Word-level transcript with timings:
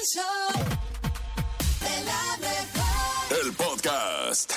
El 0.00 0.06
show 0.06 0.22
de 1.80 2.04
la 2.04 2.36
mejor. 2.38 3.44
El 3.44 3.52
podcast. 3.52 4.52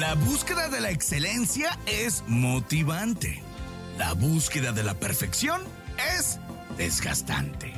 La 0.00 0.14
búsqueda 0.14 0.68
de 0.70 0.80
la 0.80 0.90
excelencia 0.90 1.78
es 1.86 2.24
motivante. 2.26 3.42
La 3.96 4.14
búsqueda 4.14 4.72
de 4.72 4.82
la 4.82 4.94
perfección 4.94 5.62
es 6.16 6.40
desgastante. 6.76 7.72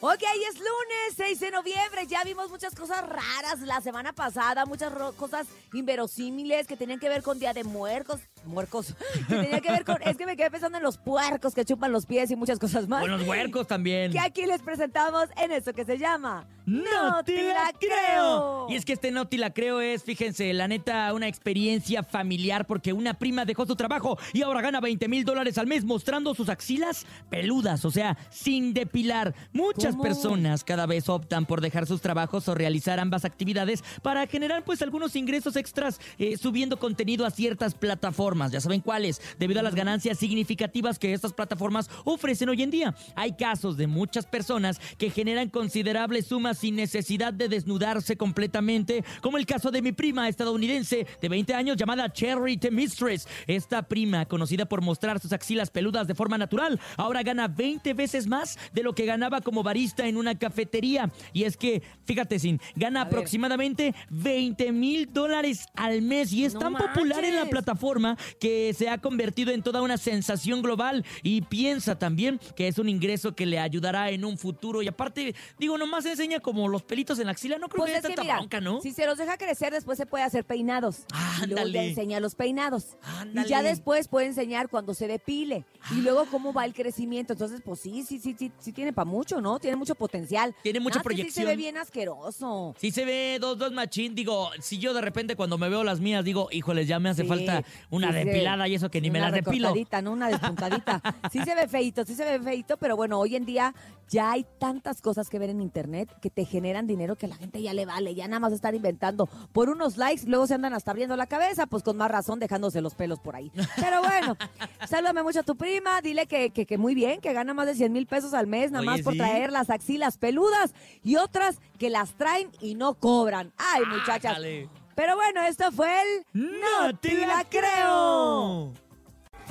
Ok, 0.00 0.22
es 0.48 0.58
lunes, 0.58 1.14
6 1.16 1.40
de 1.40 1.50
noviembre. 1.50 2.06
Ya 2.06 2.22
vimos 2.24 2.50
muchas 2.50 2.74
cosas 2.74 3.00
raras 3.08 3.60
la 3.60 3.80
semana 3.80 4.12
pasada, 4.12 4.64
muchas 4.66 4.92
cosas 5.16 5.46
inverosímiles 5.72 6.66
que 6.66 6.76
tenían 6.76 7.00
que 7.00 7.08
ver 7.08 7.22
con 7.22 7.38
Día 7.38 7.52
de 7.52 7.64
Muertos. 7.64 8.20
Muercos. 8.48 8.94
Que 9.28 9.36
tenían 9.36 9.60
que 9.60 9.70
ver 9.70 9.84
con. 9.84 10.02
Es 10.02 10.16
que 10.16 10.26
me 10.26 10.36
quedé 10.36 10.50
pensando 10.50 10.78
en 10.78 10.84
los 10.84 10.98
puercos 10.98 11.54
que 11.54 11.64
chupan 11.64 11.92
los 11.92 12.06
pies 12.06 12.30
y 12.30 12.36
muchas 12.36 12.58
cosas 12.58 12.88
más. 12.88 13.00
Con 13.00 13.10
los 13.10 13.26
huercos 13.26 13.66
también. 13.66 14.12
Que 14.12 14.20
aquí 14.20 14.46
les 14.46 14.62
presentamos 14.62 15.28
en 15.36 15.52
esto 15.52 15.72
que 15.72 15.84
se 15.84 15.98
llama. 15.98 16.46
¡No 16.68 17.24
te 17.24 17.48
la 17.48 17.72
creo! 17.78 18.66
Y 18.68 18.74
es 18.74 18.84
que 18.84 18.92
este 18.92 19.10
no 19.10 19.26
te 19.26 19.38
la 19.38 19.54
creo 19.54 19.80
es, 19.80 20.04
fíjense, 20.04 20.52
la 20.52 20.68
neta, 20.68 21.14
una 21.14 21.26
experiencia 21.26 22.02
familiar 22.02 22.66
porque 22.66 22.92
una 22.92 23.14
prima 23.14 23.46
dejó 23.46 23.64
su 23.64 23.74
trabajo 23.74 24.18
y 24.34 24.42
ahora 24.42 24.60
gana 24.60 24.78
20 24.80 25.08
mil 25.08 25.24
dólares 25.24 25.56
al 25.56 25.66
mes 25.66 25.84
mostrando 25.84 26.34
sus 26.34 26.50
axilas 26.50 27.06
peludas, 27.30 27.86
o 27.86 27.90
sea, 27.90 28.18
sin 28.30 28.74
depilar. 28.74 29.34
Muchas 29.52 29.92
¿Cómo? 29.92 30.02
personas 30.02 30.62
cada 30.62 30.84
vez 30.84 31.08
optan 31.08 31.46
por 31.46 31.62
dejar 31.62 31.86
sus 31.86 32.02
trabajos 32.02 32.46
o 32.48 32.54
realizar 32.54 33.00
ambas 33.00 33.24
actividades 33.24 33.82
para 34.02 34.26
generar 34.26 34.62
pues 34.62 34.82
algunos 34.82 35.16
ingresos 35.16 35.56
extras 35.56 35.98
eh, 36.18 36.36
subiendo 36.36 36.78
contenido 36.78 37.24
a 37.24 37.30
ciertas 37.30 37.74
plataformas. 37.74 38.37
Ya 38.46 38.60
saben 38.60 38.80
cuáles, 38.80 39.20
debido 39.38 39.60
a 39.60 39.62
las 39.62 39.74
ganancias 39.74 40.18
significativas 40.18 40.98
que 40.98 41.12
estas 41.12 41.32
plataformas 41.32 41.90
ofrecen 42.04 42.48
hoy 42.48 42.62
en 42.62 42.70
día. 42.70 42.94
Hay 43.16 43.32
casos 43.32 43.76
de 43.76 43.86
muchas 43.86 44.26
personas 44.26 44.80
que 44.96 45.10
generan 45.10 45.48
considerables 45.48 46.26
sumas 46.26 46.58
sin 46.58 46.76
necesidad 46.76 47.32
de 47.32 47.48
desnudarse 47.48 48.16
completamente, 48.16 49.04
como 49.20 49.38
el 49.38 49.46
caso 49.46 49.70
de 49.70 49.82
mi 49.82 49.92
prima 49.92 50.28
estadounidense 50.28 51.06
de 51.20 51.28
20 51.28 51.54
años 51.54 51.76
llamada 51.76 52.12
Cherry 52.12 52.56
the 52.56 52.70
Mistress. 52.70 53.26
Esta 53.46 53.82
prima, 53.82 54.26
conocida 54.26 54.66
por 54.66 54.82
mostrar 54.82 55.18
sus 55.20 55.32
axilas 55.32 55.70
peludas 55.70 56.06
de 56.06 56.14
forma 56.14 56.38
natural, 56.38 56.80
ahora 56.96 57.22
gana 57.22 57.48
20 57.48 57.94
veces 57.94 58.26
más 58.26 58.58
de 58.72 58.82
lo 58.82 58.94
que 58.94 59.06
ganaba 59.06 59.40
como 59.40 59.62
barista 59.62 60.06
en 60.06 60.16
una 60.16 60.38
cafetería. 60.38 61.10
Y 61.32 61.44
es 61.44 61.56
que, 61.56 61.82
fíjate, 62.04 62.38
Sin, 62.38 62.60
gana 62.76 63.02
aproximadamente 63.02 63.94
20 64.10 64.72
mil 64.72 65.12
dólares 65.12 65.66
al 65.74 66.02
mes 66.02 66.32
y 66.32 66.44
es 66.44 66.54
No 66.54 66.60
tan 66.60 66.74
popular 66.74 67.24
en 67.24 67.36
la 67.36 67.46
plataforma 67.46 68.16
que 68.40 68.72
se 68.74 68.88
ha 68.88 68.98
convertido 68.98 69.52
en 69.52 69.62
toda 69.62 69.82
una 69.82 69.96
sensación 69.98 70.62
global 70.62 71.04
y 71.22 71.42
piensa 71.42 71.98
también 71.98 72.40
que 72.56 72.68
es 72.68 72.78
un 72.78 72.88
ingreso 72.88 73.34
que 73.34 73.46
le 73.46 73.58
ayudará 73.58 74.10
en 74.10 74.24
un 74.24 74.38
futuro. 74.38 74.82
Y 74.82 74.88
aparte, 74.88 75.34
digo, 75.58 75.78
nomás 75.78 76.04
enseña 76.06 76.40
como 76.40 76.68
los 76.68 76.82
pelitos 76.82 77.18
en 77.18 77.26
la 77.26 77.32
axila, 77.32 77.58
no 77.58 77.68
creo 77.68 77.82
Pues 77.84 77.92
que 77.92 77.98
haya 77.98 78.06
tanta 78.08 78.22
mira, 78.22 78.36
bronca, 78.36 78.60
¿no? 78.60 78.80
si 78.80 78.92
se 78.92 79.06
los 79.06 79.18
deja 79.18 79.36
crecer, 79.36 79.72
después 79.72 79.98
se 79.98 80.06
puede 80.06 80.24
hacer 80.24 80.44
peinados. 80.44 80.98
Y 81.42 81.46
luego 81.46 81.68
ya 81.68 81.84
enseña 81.84 82.20
los 82.20 82.34
peinados. 82.34 82.96
Ándale. 83.02 83.46
Y 83.46 83.50
ya 83.50 83.62
después 83.62 84.08
puede 84.08 84.26
enseñar 84.26 84.68
cuando 84.68 84.94
se 84.94 85.06
depile. 85.06 85.64
Y 85.92 86.00
luego 86.00 86.26
cómo 86.30 86.52
va 86.52 86.64
el 86.64 86.74
crecimiento. 86.74 87.32
Entonces, 87.32 87.60
pues 87.64 87.80
sí, 87.80 88.02
sí, 88.06 88.18
sí, 88.18 88.34
sí, 88.38 88.50
sí 88.58 88.72
tiene 88.72 88.92
para 88.92 89.04
mucho, 89.04 89.40
¿no? 89.40 89.58
Tiene 89.58 89.76
mucho 89.76 89.94
potencial. 89.94 90.54
Tiene 90.62 90.80
mucha 90.80 90.98
Nada 90.98 91.08
que 91.08 91.14
Sí 91.16 91.22
se 91.30 91.42
proyección. 91.42 91.46
ve 91.46 91.56
bien 91.56 91.76
asqueroso. 91.76 92.74
Sí 92.78 92.90
se 92.90 93.04
ve 93.04 93.38
dos, 93.40 93.58
dos 93.58 93.72
machín. 93.72 94.14
Digo, 94.14 94.50
si 94.60 94.78
yo 94.78 94.92
de 94.94 95.00
repente 95.00 95.36
cuando 95.36 95.58
me 95.58 95.68
veo 95.68 95.84
las 95.84 96.00
mías 96.00 96.24
digo, 96.24 96.48
híjoles, 96.50 96.86
ya 96.88 96.98
me 96.98 97.08
hace 97.10 97.22
Sí, 97.22 97.28
falta 97.28 97.62
una 97.90 98.07
se 98.12 98.24
ve. 98.24 98.24
depilada 98.32 98.68
y 98.68 98.74
eso 98.74 98.90
que 98.90 99.00
ni 99.00 99.10
me 99.10 99.18
Una 99.18 99.30
las 99.30 99.34
depilo. 99.44 99.68
recortadita, 99.68 100.02
¿no? 100.02 100.12
Una 100.12 100.28
despuntadita. 100.28 101.02
Sí 101.32 101.40
se 101.44 101.54
ve 101.54 101.68
feito, 101.68 102.04
sí 102.04 102.14
se 102.14 102.24
ve 102.24 102.40
feito, 102.40 102.76
pero 102.78 102.96
bueno, 102.96 103.18
hoy 103.18 103.36
en 103.36 103.44
día 103.44 103.74
ya 104.08 104.30
hay 104.32 104.46
tantas 104.58 105.02
cosas 105.02 105.28
que 105.28 105.38
ver 105.38 105.50
en 105.50 105.60
internet 105.60 106.08
que 106.22 106.30
te 106.30 106.44
generan 106.46 106.86
dinero 106.86 107.16
que 107.16 107.26
a 107.26 107.28
la 107.28 107.36
gente 107.36 107.60
ya 107.60 107.74
le 107.74 107.84
vale, 107.84 108.14
ya 108.14 108.26
nada 108.26 108.40
más 108.40 108.52
están 108.52 108.74
inventando 108.74 109.26
por 109.52 109.68
unos 109.68 109.96
likes, 109.98 110.22
luego 110.26 110.46
se 110.46 110.54
andan 110.54 110.72
hasta 110.72 110.90
abriendo 110.92 111.16
la 111.16 111.26
cabeza, 111.26 111.66
pues 111.66 111.82
con 111.82 111.96
más 111.98 112.10
razón 112.10 112.38
dejándose 112.38 112.80
los 112.80 112.94
pelos 112.94 113.20
por 113.20 113.36
ahí. 113.36 113.52
Pero 113.76 114.00
bueno, 114.02 114.36
sálvame 114.88 115.22
mucho 115.22 115.40
a 115.40 115.42
tu 115.42 115.56
prima, 115.56 116.00
dile 116.00 116.26
que, 116.26 116.50
que, 116.50 116.64
que 116.64 116.78
muy 116.78 116.94
bien, 116.94 117.20
que 117.20 117.32
gana 117.34 117.52
más 117.52 117.66
de 117.66 117.74
100 117.74 117.92
mil 117.92 118.06
pesos 118.06 118.32
al 118.34 118.46
mes, 118.46 118.70
nada 118.70 118.80
Oye, 118.82 118.90
más 118.90 119.02
por 119.02 119.12
sí. 119.12 119.18
traer 119.18 119.52
las 119.52 119.68
axilas 119.70 120.16
peludas 120.16 120.72
y 121.04 121.16
otras 121.16 121.60
que 121.78 121.90
las 121.90 122.12
traen 122.14 122.50
y 122.60 122.74
no 122.74 122.94
cobran. 122.94 123.52
Ay, 123.58 123.82
muchachas. 123.86 124.32
Ájale. 124.32 124.68
Pero 124.98 125.14
bueno, 125.14 125.42
esto 125.44 125.70
fue 125.70 125.88
el 126.02 126.26
¡No 126.32 126.98
te 126.98 127.24
la 127.24 127.44
creo! 127.48 128.72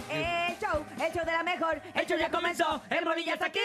El 0.09 0.57
show, 0.59 0.85
el 0.99 1.13
show 1.13 1.25
de 1.25 1.31
la 1.31 1.43
mejor. 1.43 1.81
El 1.93 2.05
show 2.05 2.17
ya 2.17 2.29
comenzó, 2.29 2.81
el 2.89 3.05
Rodríguez 3.05 3.25
ya 3.27 3.33
está 3.33 3.45
aquí. 3.47 3.59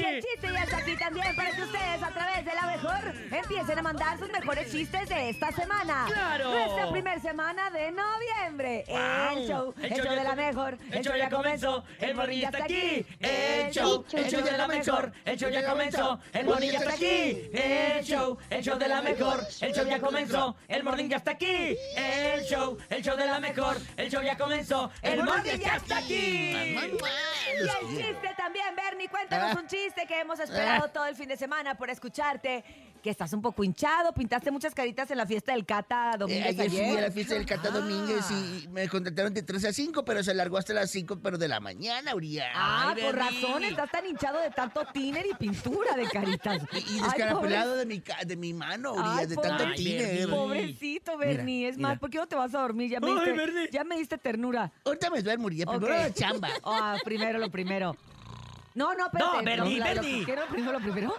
Y 0.00 0.04
el 0.04 0.22
chiste 0.22 0.52
ya 0.52 0.62
está 0.62 0.76
aquí 0.78 0.96
también 0.96 1.36
para 1.36 1.50
que 1.50 1.62
ustedes 1.62 2.02
a 2.02 2.10
través 2.10 2.44
de 2.44 2.54
la 2.54 2.66
mejor 2.66 3.14
empiecen 3.30 3.78
a 3.78 3.82
mandar 3.82 4.18
sus 4.18 4.30
mejores 4.30 4.70
chistes 4.70 5.08
de 5.08 5.30
esta 5.30 5.52
semana. 5.52 6.06
¡Claro! 6.06 6.50
Nuestra 6.50 6.90
primera 6.90 7.20
semana 7.20 7.70
de 7.70 7.92
noviembre. 7.92 8.84
El 8.86 9.48
show, 9.48 9.74
el, 9.82 9.94
show, 9.94 10.14
de 10.14 10.24
la 10.24 10.34
mejor. 10.34 10.78
El 10.90 11.04
show 11.04 11.16
ya 11.16 11.30
comenzó, 11.30 11.84
el 12.00 12.40
ya 12.40 12.48
está 12.48 12.64
aquí. 12.64 13.06
El 13.20 13.70
show, 13.72 14.04
el 14.12 14.30
show 14.30 14.42
de 14.42 14.52
la 14.56 14.66
mejor. 14.68 15.12
El 15.24 15.38
show 15.38 15.50
ya 15.50 15.64
comenzó, 15.64 16.20
el 16.32 16.44
morning 16.46 16.70
ya 16.70 16.78
está 16.78 16.92
aquí. 16.94 17.50
El 17.52 18.04
show, 18.04 18.38
el 18.50 18.62
show 18.62 18.78
de 18.78 18.88
la 18.88 19.02
mejor. 19.02 19.46
El 19.60 19.72
show 19.74 19.86
ya 19.86 20.00
comenzó, 20.00 20.56
el 20.68 20.84
morning 20.84 21.08
ya 21.08 21.16
está 21.16 21.30
aquí. 21.32 21.76
El 21.96 22.44
show, 22.44 22.78
el 22.90 23.02
show 23.02 23.16
de 23.16 23.26
la 23.26 23.40
mejor. 23.40 23.76
El 23.96 24.10
show 24.10 24.22
ya 24.22 24.36
comenzó, 24.36 24.90
el 25.02 25.22
morning 25.22 25.58
ya 25.58 25.71
está 25.76 25.98
aquí. 25.98 26.14
Y 26.14 26.76
el 27.54 27.68
chiste 27.88 28.34
también, 28.36 28.74
Bernie, 28.76 29.08
cuéntanos 29.08 29.54
un 29.56 29.66
chiste 29.66 30.06
que 30.06 30.20
hemos 30.20 30.38
esperado 30.40 30.88
todo 30.88 31.06
el 31.06 31.16
fin 31.16 31.28
de 31.28 31.36
semana 31.36 31.76
por 31.76 31.90
escucharte. 31.90 32.64
Que 33.02 33.10
estás 33.10 33.32
un 33.32 33.42
poco 33.42 33.64
hinchado, 33.64 34.12
pintaste 34.14 34.52
muchas 34.52 34.76
caritas 34.76 35.10
en 35.10 35.18
la 35.18 35.26
fiesta 35.26 35.52
del 35.54 35.66
Cata 35.66 36.12
Eh, 36.14 36.18
Domínguez 36.18 36.56
ayer 36.60 36.86
fui 36.88 36.96
a 36.96 37.00
la 37.00 37.10
fiesta 37.10 37.34
del 37.34 37.44
Cata 37.46 37.68
Ah. 37.72 37.78
Domínguez 37.78 38.24
y 38.30 38.68
me 38.68 38.88
contrataron 38.88 39.34
de 39.34 39.42
3 39.42 39.64
a 39.64 39.72
5, 39.72 40.04
pero 40.04 40.22
se 40.22 40.30
alargó 40.30 40.56
hasta 40.56 40.72
las 40.72 40.88
5, 40.92 41.18
pero 41.20 41.36
de 41.36 41.48
la 41.48 41.58
mañana, 41.58 42.14
Uriah. 42.14 42.52
Ah, 42.54 42.92
Ay, 42.96 43.02
por 43.02 43.16
razón, 43.16 43.64
estás 43.64 43.90
tan 43.90 44.06
hinchado 44.06 44.38
de 44.40 44.50
tanto 44.50 44.82
tiner 44.92 45.26
y 45.26 45.34
pintura 45.34 45.96
de 45.96 46.04
caritas. 46.08 46.62
Y, 46.72 46.76
y 46.76 46.98
Ay, 46.98 47.00
descarapelado 47.02 47.74
de 47.74 47.86
mi, 47.86 48.00
ca- 48.00 48.22
de 48.24 48.36
mi 48.36 48.54
mano, 48.54 48.92
Uriah, 48.92 49.16
Ay, 49.16 49.26
de 49.26 49.36
tanto 49.36 49.64
Ay, 49.66 49.74
tiner. 49.74 50.28
Pobrecito, 50.28 51.18
Bernie. 51.18 51.68
es 51.68 51.78
más, 51.78 51.90
mira. 51.90 52.00
¿por 52.00 52.08
qué 52.10 52.18
no 52.18 52.28
te 52.28 52.36
vas 52.36 52.54
a 52.54 52.60
dormir? 52.60 52.88
Ya 52.88 53.00
me, 53.00 53.08
Ay, 53.08 53.14
diste, 53.14 53.32
Bernie. 53.32 53.68
ya 53.72 53.82
me 53.82 53.96
diste 53.98 54.16
ternura. 54.16 54.70
Ahorita 54.84 55.10
me 55.10 55.22
duermo, 55.22 55.46
Uriah, 55.46 55.66
primero 55.66 55.92
la 55.92 56.12
chamba. 56.14 56.48
Ah, 56.64 56.96
primero 57.04 57.40
lo 57.40 57.50
primero. 57.50 57.96
No, 58.74 58.94
no, 58.94 59.06
espérate. 59.06 59.36
No, 59.38 59.42
Bernie, 59.44 59.78
la- 59.78 59.94
la- 59.94 60.00
Bernie. 60.00 60.24
¿Qué 60.24 60.32
era 60.32 60.42
lo 60.42 60.48
primero 60.48 60.72
lo 60.72 60.80
primero? 60.80 61.14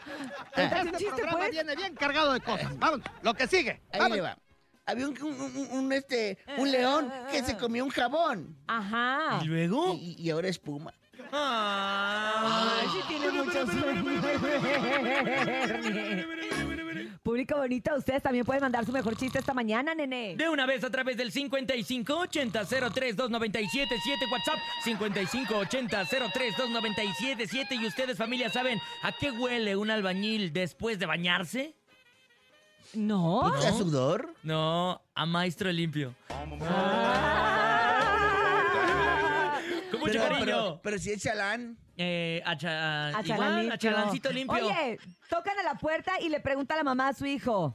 Cuéntame 0.54 0.90
un 0.92 0.98
chiste, 0.98 1.22
pues. 1.32 1.52
viene 1.52 1.76
bien 1.76 1.96
cargado 1.96 2.34
de 2.34 2.40
cosas. 2.42 2.78
Vamos, 2.80 3.02
lo 3.22 3.34
que 3.34 3.48
sigue. 3.48 3.82
Ahí 3.92 4.12
le 4.12 4.22
va. 4.22 4.38
Había 4.86 5.08
un, 5.08 5.18
un- 5.22 5.42
un- 5.42 5.68
un, 5.72 5.94
este, 5.94 6.38
un 6.58 6.70
león 6.72 7.12
que 7.32 7.42
se 7.44 7.56
comió 7.58 7.86
un 7.86 7.90
jabón 7.90 8.58
Ajá. 8.68 9.40
¿Y 9.42 9.46
luego? 9.46 9.94
y, 9.94 10.16
y 10.20 10.30
ahora 10.30 10.50
espuma. 10.50 10.94
Ay, 11.32 12.88
sí 12.92 13.00
tiene 13.08 13.32
mucho 13.32 13.66
sueño. 13.66 14.04
Público 17.24 17.56
bonito, 17.56 17.96
ustedes 17.96 18.22
también 18.22 18.44
pueden 18.44 18.62
mandar 18.62 18.86
su 18.86 18.92
mejor 18.92 19.16
chiste 19.16 19.40
esta 19.40 19.54
mañana, 19.54 19.96
nene. 19.96 20.36
De 20.36 20.50
una 20.50 20.66
vez 20.66 20.84
a 20.84 20.90
través 20.90 21.16
del 21.16 21.32
5580-032977 21.32 24.30
WhatsApp 24.30 24.58
5580-032977 24.84 27.82
y 27.82 27.88
ustedes 27.88 28.18
familia 28.18 28.50
saben 28.50 28.78
a 29.04 29.14
qué 29.14 29.32
huele 29.32 29.78
un 29.78 29.90
albañil 29.90 30.52
después 30.52 31.00
de 31.00 31.06
bañarse? 31.06 31.78
¿No? 32.94 33.54
¿A 33.54 33.72
sudor? 33.72 34.34
No, 34.44 35.02
a 35.16 35.26
maestro 35.26 35.72
limpio. 35.72 36.14
Con 36.28 36.50
mucho 40.02 40.12
Pero, 40.12 40.24
cariño. 40.24 40.46
pero, 40.46 40.82
pero 40.84 40.98
si 41.00 41.12
es 41.12 41.24
chalán. 41.24 41.78
Eh, 41.98 42.42
a, 42.46 42.58
cha- 42.58 43.08
A 43.08 43.22
igual, 43.22 43.26
chalán 43.26 43.52
a 43.54 43.62
limpio. 43.62 43.78
chalancito 43.78 44.32
limpio. 44.32 44.66
Oye, 44.66 45.00
tocan 45.30 45.60
a 45.60 45.64
la 45.64 45.76
puerta 45.76 46.20
y 46.20 46.30
le 46.30 46.40
pregunta 46.40 46.74
a 46.74 46.78
la 46.78 46.84
mamá 46.84 47.10
a 47.10 47.14
su 47.14 47.26
hijo, 47.26 47.74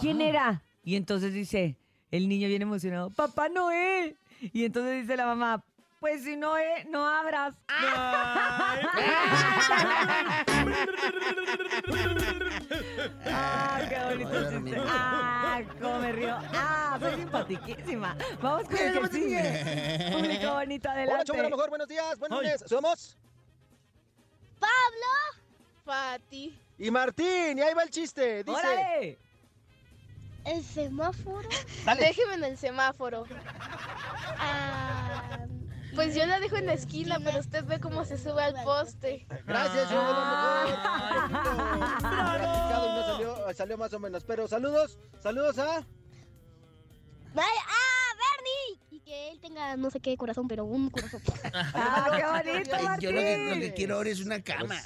¿quién 0.00 0.20
era? 0.20 0.62
Y 0.84 0.94
entonces 0.96 1.32
dice, 1.32 1.76
el 2.10 2.28
niño 2.28 2.48
bien 2.48 2.62
emocionado, 2.62 3.10
Papá 3.10 3.48
Noé. 3.48 4.16
Y 4.52 4.64
entonces 4.64 5.02
dice 5.02 5.16
la 5.16 5.26
mamá, 5.26 5.62
pues 6.00 6.24
si 6.24 6.34
Noé, 6.34 6.84
no 6.88 7.06
abras. 7.06 7.54
Ah, 7.68 8.78
qué 13.88 13.98
bonito 14.04 14.50
chiste. 14.50 14.80
Ah, 14.86 15.60
cómo 15.80 15.98
me 15.98 16.12
río. 16.12 16.36
Ah, 16.54 16.96
soy 16.98 17.16
simpatiquísima. 17.16 18.16
Vamos 18.40 18.64
con 18.64 18.76
el 18.78 19.00
que 19.00 19.08
sigue. 19.08 20.10
Público 20.12 20.54
bonito, 20.54 20.88
Hola, 20.88 20.98
adelante. 20.98 21.24
show 21.26 21.36
de 21.36 21.42
la 21.42 21.50
mejor, 21.50 21.68
buenos 21.68 21.88
días, 21.88 22.18
buenos 22.18 22.40
días. 22.40 22.64
Somos 22.66 23.16
Pati. 25.84 26.58
y 26.78 26.90
Martín, 26.90 27.58
y 27.58 27.60
ahí 27.62 27.74
va 27.74 27.82
el 27.82 27.90
chiste. 27.90 28.44
Dice, 28.44 28.58
¡Órale! 28.58 29.18
¿El 30.44 30.62
semáforo? 30.64 31.48
Dale. 31.84 32.00
Déjeme 32.06 32.34
en 32.34 32.44
el 32.44 32.56
semáforo. 32.56 33.26
Ah, 34.38 34.99
Pues 35.94 36.14
yo 36.14 36.24
la 36.26 36.40
dejo 36.40 36.56
en 36.56 36.66
la 36.66 36.74
esquina, 36.74 37.18
pero 37.22 37.40
usted 37.40 37.64
ve 37.64 37.80
cómo 37.80 38.04
se 38.04 38.16
sube 38.16 38.42
al 38.42 38.54
poste. 38.64 39.26
Gracias, 39.46 39.90
yo 39.90 39.96
y 39.96 39.98
no 42.94 43.06
salió, 43.06 43.54
salió 43.54 43.78
más 43.78 43.92
o 43.92 43.98
menos. 43.98 44.24
Pero 44.24 44.48
saludos, 44.48 44.98
saludos 45.20 45.58
a. 45.58 45.84
Vaya, 47.34 47.48
¡Ah, 47.68 48.14
Bernie! 48.16 48.80
Y 48.90 49.00
que 49.00 49.30
él 49.30 49.39
tenga 49.50 49.76
no 49.76 49.90
sé 49.90 50.00
qué 50.00 50.16
corazón, 50.16 50.48
pero 50.48 50.64
un 50.64 50.90
corazón. 50.90 51.20
Ah, 51.52 52.08
qué 52.42 52.50
bonito, 52.52 52.76
Martín. 52.84 53.08
yo 53.10 53.12
lo 53.14 53.20
que, 53.20 53.50
lo 53.54 53.60
que 53.60 53.74
quiero 53.74 53.96
ahora 53.96 54.10
es 54.10 54.20
una 54.20 54.40
cama. 54.42 54.76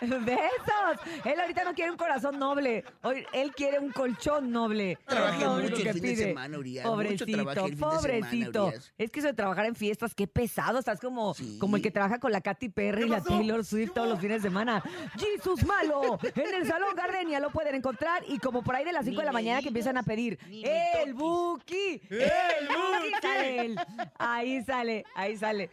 Besos. 0.00 1.24
Él 1.24 1.40
ahorita 1.40 1.64
no 1.64 1.74
quiere 1.74 1.90
un 1.90 1.96
corazón 1.96 2.38
noble. 2.38 2.84
Hoy 3.02 3.24
él 3.32 3.52
quiere 3.54 3.78
un 3.78 3.90
colchón 3.92 4.50
noble. 4.50 4.98
Trabajé 5.06 5.46
mucho 5.46 5.76
el 5.76 5.92
fin 5.92 5.92
de 5.94 6.00
pide. 6.00 6.16
semana, 6.28 6.58
Urias, 6.58 6.86
Pobrecito, 6.86 7.26
trabajé 7.26 7.60
el 7.60 7.76
fin 7.76 7.76
de 7.76 7.76
semana, 7.78 8.00
pobrecito. 8.00 8.72
Es 8.98 9.10
que 9.10 9.18
eso 9.20 9.28
de 9.28 9.34
trabajar 9.34 9.66
en 9.66 9.74
fiestas, 9.74 10.14
qué 10.14 10.26
pesado. 10.26 10.78
Estás 10.78 11.00
como, 11.00 11.34
Sí. 11.34 11.58
como 11.58 11.76
el 11.76 11.82
que 11.82 11.90
trabaja 11.90 12.18
con 12.18 12.32
la 12.32 12.40
Katy 12.40 12.68
Perry 12.70 13.04
y 13.04 13.08
la 13.08 13.22
Taylor 13.22 13.64
Swift 13.64 13.92
todos 13.94 14.08
los 14.08 14.18
fines 14.20 14.42
de 14.42 14.48
semana. 14.48 14.82
Jesus 15.18 15.64
Malo. 15.66 16.18
En 16.34 16.54
el 16.54 16.66
Salón 16.66 16.94
Gardenia 16.96 17.40
lo 17.40 17.50
pueden 17.50 17.74
encontrar. 17.74 18.22
Y 18.28 18.38
como 18.38 18.62
por 18.62 18.74
ahí 18.76 18.84
de 18.84 18.92
las 18.92 19.04
5 19.04 19.20
de 19.20 19.26
la 19.26 19.32
mañana 19.32 19.60
que 19.62 19.68
empiezan 19.68 19.96
a 19.98 20.02
pedir. 20.02 20.38
El 20.50 21.14
Buki. 21.14 22.00
El 22.10 22.68
Buki. 23.76 23.76
Ahí 24.18 24.62
sale, 24.64 25.04
ahí 25.14 25.36
sale. 25.36 25.70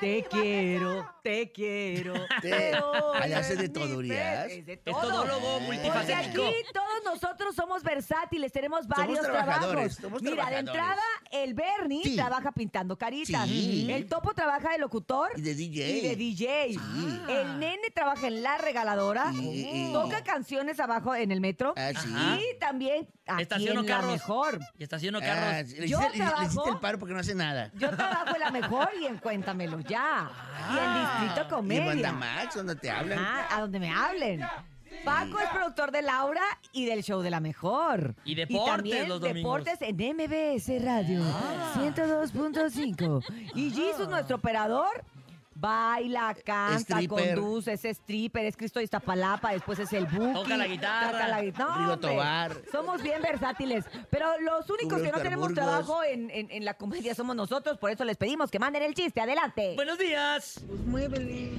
Te 0.00 0.24
quiero, 0.30 1.06
te 1.22 1.52
quiero. 1.52 2.14
Te- 2.40 2.74
hace 3.34 3.56
de 3.56 3.68
todo, 3.68 3.98
Urias. 3.98 4.50
Es 4.50 4.64
de 4.64 4.72
Es 4.74 4.82
todólogo 4.82 5.58
Porque 5.58 5.66
multifacético. 5.66 6.42
aquí 6.46 6.54
todos 6.72 7.04
nosotros 7.04 7.54
somos 7.54 7.82
versátiles, 7.82 8.50
tenemos 8.50 8.86
varios 8.88 9.20
trabajadores, 9.20 9.96
trabajos. 9.96 10.20
somos 10.20 10.22
Mira, 10.22 10.48
de 10.48 10.58
entrada, 10.58 11.02
el 11.32 11.52
Bernie 11.54 12.02
Sí. 12.04 12.16
trabaja 12.16 12.50
pintando 12.52 12.96
caritas. 12.96 13.46
Sí. 13.46 13.88
El 13.90 14.06
Topo 14.06 14.32
trabaja 14.32 14.72
de 14.72 14.78
locutor. 14.78 15.30
Y 15.36 15.42
de 15.42 15.54
DJ. 15.54 15.90
Y 15.90 16.00
de 16.00 16.16
DJ. 16.16 16.66
El 17.28 17.58
nene 17.58 17.90
trabaja 17.94 18.26
en 18.26 18.42
la 18.42 18.56
regaladora. 18.58 19.32
Y- 19.34 19.88
y- 19.88 19.92
Toca 19.92 20.22
canciones 20.24 20.80
abajo 20.80 21.14
en 21.14 21.30
el 21.30 21.40
metro. 21.42 21.74
Ah, 21.76 21.90
sí. 22.00 22.08
Y 22.54 22.58
también 22.58 23.06
aquí 23.26 23.42
Estaciono 23.42 23.80
en 23.80 23.86
la 23.86 23.96
carros. 23.96 24.12
mejor. 24.12 24.60
Y 24.78 24.82
estaciono 24.82 25.18
Ah, 25.18 25.26
carros. 25.26 25.68
le, 25.72 25.88
Yo 25.88 25.98
hiciste, 25.98 26.18
le- 26.18 26.24
le 26.24 26.30
trabajo- 26.30 26.44
hiciste 26.46 26.70
el 26.70 26.78
paro 26.80 26.98
porque 26.98 27.12
no 27.14 27.20
hace 27.20 27.34
nada. 27.34 27.69
Yo 27.74 27.90
trabajo 27.90 28.34
en 28.34 28.40
la 28.40 28.50
mejor 28.50 28.88
y 29.00 29.06
en 29.06 29.18
Cuéntamelo 29.18 29.80
Ya. 29.80 30.30
Y 30.72 30.78
en 30.78 30.94
Distrito 31.00 31.40
Y 31.40 31.42
en 31.42 31.48
Comedia. 31.48 31.84
Banda 31.86 32.12
Max, 32.12 32.54
donde 32.54 32.76
te 32.76 32.90
hablan. 32.90 33.18
Ajá, 33.18 33.56
a 33.56 33.60
donde 33.60 33.80
me 33.80 33.90
hablen. 33.90 34.44
Paco 35.04 35.38
es 35.38 35.48
productor 35.48 35.92
de 35.92 36.02
Laura 36.02 36.42
y 36.72 36.84
del 36.84 37.02
show 37.02 37.22
de 37.22 37.30
la 37.30 37.40
mejor. 37.40 38.14
Y 38.24 38.34
deportes 38.34 38.74
también 38.74 39.08
los 39.08 39.20
domingos. 39.20 39.64
deportes 39.64 39.88
en 39.88 39.96
MBS 39.96 40.84
Radio 40.84 41.22
102.5. 41.74 43.24
Y 43.54 43.70
Jesus, 43.70 44.08
nuestro 44.08 44.36
operador, 44.36 45.04
baila, 45.60 46.34
canta, 46.44 46.78
Stripper. 47.00 47.34
conduce, 47.36 47.72
es 47.74 47.84
stripper, 47.84 48.46
es 48.46 48.56
Cristo 48.56 48.78
de 48.78 48.84
Iztapalapa, 48.84 49.52
después 49.52 49.78
es 49.78 49.92
el 49.92 50.06
Buki. 50.06 50.32
Toca 50.32 50.56
la 50.56 50.66
guitarra. 50.66 51.10
Toca 51.12 51.28
la 51.28 51.42
guitarra. 51.42 51.76
Rigo 51.78 51.92
hombre, 51.92 52.10
Tobar. 52.10 52.56
Somos 52.72 53.02
bien 53.02 53.20
versátiles. 53.22 53.84
Pero 54.10 54.26
los 54.40 54.68
únicos 54.70 55.02
que 55.02 55.12
no 55.12 55.20
tenemos 55.20 55.52
trabajo 55.54 56.02
en, 56.02 56.30
en- 56.30 56.50
en 56.50 56.64
la 56.64 56.74
comedia 56.74 57.14
somos 57.14 57.36
nosotros, 57.36 57.76
por 57.78 57.90
eso 57.90 58.04
les 58.04 58.16
pedimos 58.16 58.50
que 58.50 58.58
manden 58.58 58.82
el 58.82 58.94
chiste. 58.94 59.20
Adelante. 59.20 59.74
Buenos 59.76 59.98
días. 59.98 60.60
Muévele. 60.86 61.50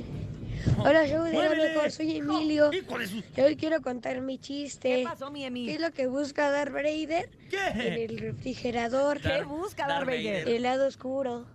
Hola, 0.77 1.07
show 1.07 1.23
de 1.23 1.31
la 1.33 1.39
Muévele. 1.39 1.69
mejor, 1.73 1.91
soy 1.91 2.17
Emilio. 2.17 2.71
Hijo 2.71 2.97
de 2.99 3.07
su- 3.07 3.23
Y 3.35 3.41
hoy 3.41 3.55
quiero 3.55 3.81
contar 3.81 4.21
mi 4.21 4.37
¿Qué 4.37 4.43
chiste. 4.43 5.03
pasó, 5.03 5.31
mi 5.31 5.41
¿Qué 5.41 5.47
Emi? 5.47 5.69
es 5.71 5.79
lo 5.81 5.91
que 5.91 6.05
busca 6.07 6.51
Darth 6.51 6.71
Vader 6.71 7.29
en 7.31 7.49
¿Qué? 7.49 8.05
el 8.05 8.17
refrigerador? 8.19 9.19
¿Qué 9.21 9.43
busca 9.43 9.87
Darth 9.87 10.05
Vader? 10.05 10.47
El 10.47 10.61
lado 10.63 10.87
oscuro. 10.87 11.45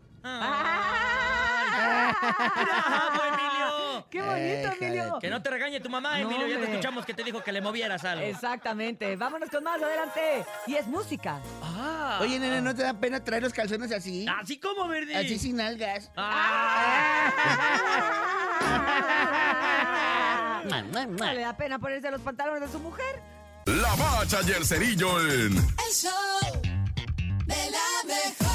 ¡Bravo, 1.77 3.23
Emilio! 3.25 4.07
¡Qué 4.11 4.21
bonito, 4.23 4.69
Eh, 4.69 4.77
Emilio! 4.81 5.19
Que 5.21 5.31
no 5.31 5.43
te 5.43 5.51
regañe 5.51 5.81
tu 5.81 5.89
mamá, 5.91 6.19
No, 6.19 6.31
Emilio. 6.31 6.47
ya 6.47 6.59
te 6.59 6.65
escuchamos 6.71 7.05
que 7.07 7.15
te 7.15 7.23
dijo 7.25 7.43
que 7.43 7.53
le 7.53 7.61
movieras 7.61 8.05
algo. 8.05 8.25
Exactamente. 8.25 9.17
Vámonos 9.17 9.51
con 9.51 9.63
más, 9.65 9.83
adelante. 9.83 10.45
Y 10.67 10.75
es 10.77 10.87
música. 10.87 11.41
Ah. 11.63 12.19
Oye, 12.21 12.39
nene, 12.39 12.61
¿no 12.61 12.75
te 12.75 12.83
da 12.83 12.95
pena 12.95 13.23
traer 13.23 13.43
los 13.43 13.53
calzones 13.53 13.93
así? 13.93 14.27
Así 14.41 14.59
como, 14.59 14.87
Verdi. 14.89 15.15
Así 15.15 15.39
sin 15.39 15.61
algas. 15.61 16.11
Ah. 16.17 17.33
¿No 21.09 21.33
le 21.33 21.41
da 21.41 21.57
pena 21.57 21.79
ponerse 21.79 22.11
los 22.11 22.21
pantalones 22.21 22.61
de 22.63 22.69
su 22.69 22.79
mujer? 22.81 23.23
La 23.67 23.95
bacha 23.97 24.41
y 24.47 24.53
el 24.53 24.65
cerillo 24.65 25.21
en 25.21 25.57
El 25.57 25.93
show 25.93 26.13
de 27.47 27.71
la 27.71 28.05
mejor. 28.07 28.47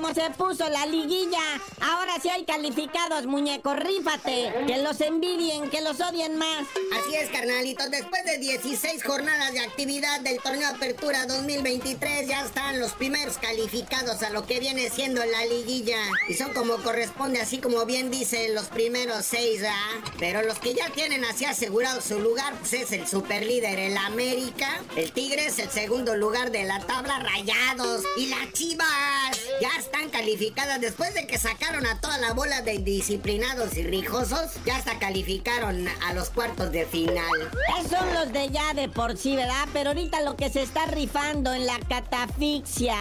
Cómo 0.00 0.14
se 0.14 0.30
puso 0.30 0.66
la 0.70 0.86
liguilla. 0.86 1.42
Ahora 1.82 2.14
sí 2.22 2.30
hay 2.30 2.44
calificados, 2.44 3.26
muñeco, 3.26 3.74
rífate. 3.74 4.50
Que 4.66 4.78
los 4.78 4.98
envidien, 5.02 5.68
que 5.68 5.82
los 5.82 6.00
odien 6.00 6.38
más. 6.38 6.66
Así 6.98 7.16
es, 7.16 7.28
carnalitos. 7.28 7.90
Después 7.90 8.24
de 8.24 8.38
16 8.38 9.04
jornadas 9.04 9.52
de 9.52 9.60
actividad 9.60 10.20
del 10.20 10.40
torneo 10.40 10.68
Apertura 10.68 11.26
2023, 11.26 12.26
ya 12.26 12.46
están 12.46 12.80
los 12.80 12.92
primeros 12.92 13.36
calificados 13.36 14.22
a 14.22 14.30
lo 14.30 14.46
que 14.46 14.58
viene 14.58 14.88
siendo 14.88 15.22
la 15.22 15.44
liguilla. 15.44 15.98
Y 16.28 16.34
son 16.34 16.54
como 16.54 16.76
corresponde, 16.78 17.40
así 17.40 17.58
como 17.58 17.84
bien 17.84 18.10
dicen 18.10 18.54
los 18.54 18.68
primeros 18.68 19.26
seis, 19.26 19.62
¿ah? 19.68 20.02
Pero 20.18 20.42
los 20.42 20.58
que 20.60 20.72
ya 20.72 20.88
tienen 20.90 21.26
así 21.26 21.44
asegurado 21.44 22.00
su 22.00 22.18
lugar, 22.20 22.54
pues 22.58 22.72
es 22.72 22.92
el 22.92 23.06
superlíder, 23.06 23.78
el 23.78 23.98
América. 23.98 24.80
El 24.96 25.12
Tigres, 25.12 25.58
el 25.58 25.70
segundo 25.70 26.16
lugar 26.16 26.50
de 26.50 26.64
la 26.64 26.80
tabla, 26.86 27.18
Rayados. 27.18 28.02
Y 28.16 28.28
las 28.28 28.50
Chivas 28.54 29.49
ya 29.60 29.70
están 29.78 30.08
calificadas 30.08 30.80
después 30.80 31.12
de 31.14 31.26
que 31.26 31.38
sacaron 31.38 31.86
a 31.86 32.00
toda 32.00 32.18
la 32.18 32.32
bola 32.32 32.62
de 32.62 32.74
indisciplinados 32.74 33.76
y 33.76 33.82
rijosos. 33.82 34.52
Ya 34.64 34.76
hasta 34.76 34.98
calificaron 34.98 35.86
a 36.06 36.14
los 36.14 36.30
cuartos 36.30 36.72
de 36.72 36.86
final. 36.86 37.50
Esos 37.78 37.90
son 37.90 38.14
los 38.14 38.32
de 38.32 38.48
ya 38.48 38.72
de 38.74 38.88
por 38.88 39.16
sí, 39.16 39.36
¿verdad? 39.36 39.68
Pero 39.72 39.90
ahorita 39.90 40.22
lo 40.22 40.36
que 40.36 40.48
se 40.48 40.62
está 40.62 40.86
rifando 40.86 41.52
en 41.52 41.66
la 41.66 41.78
catafixia, 41.80 42.96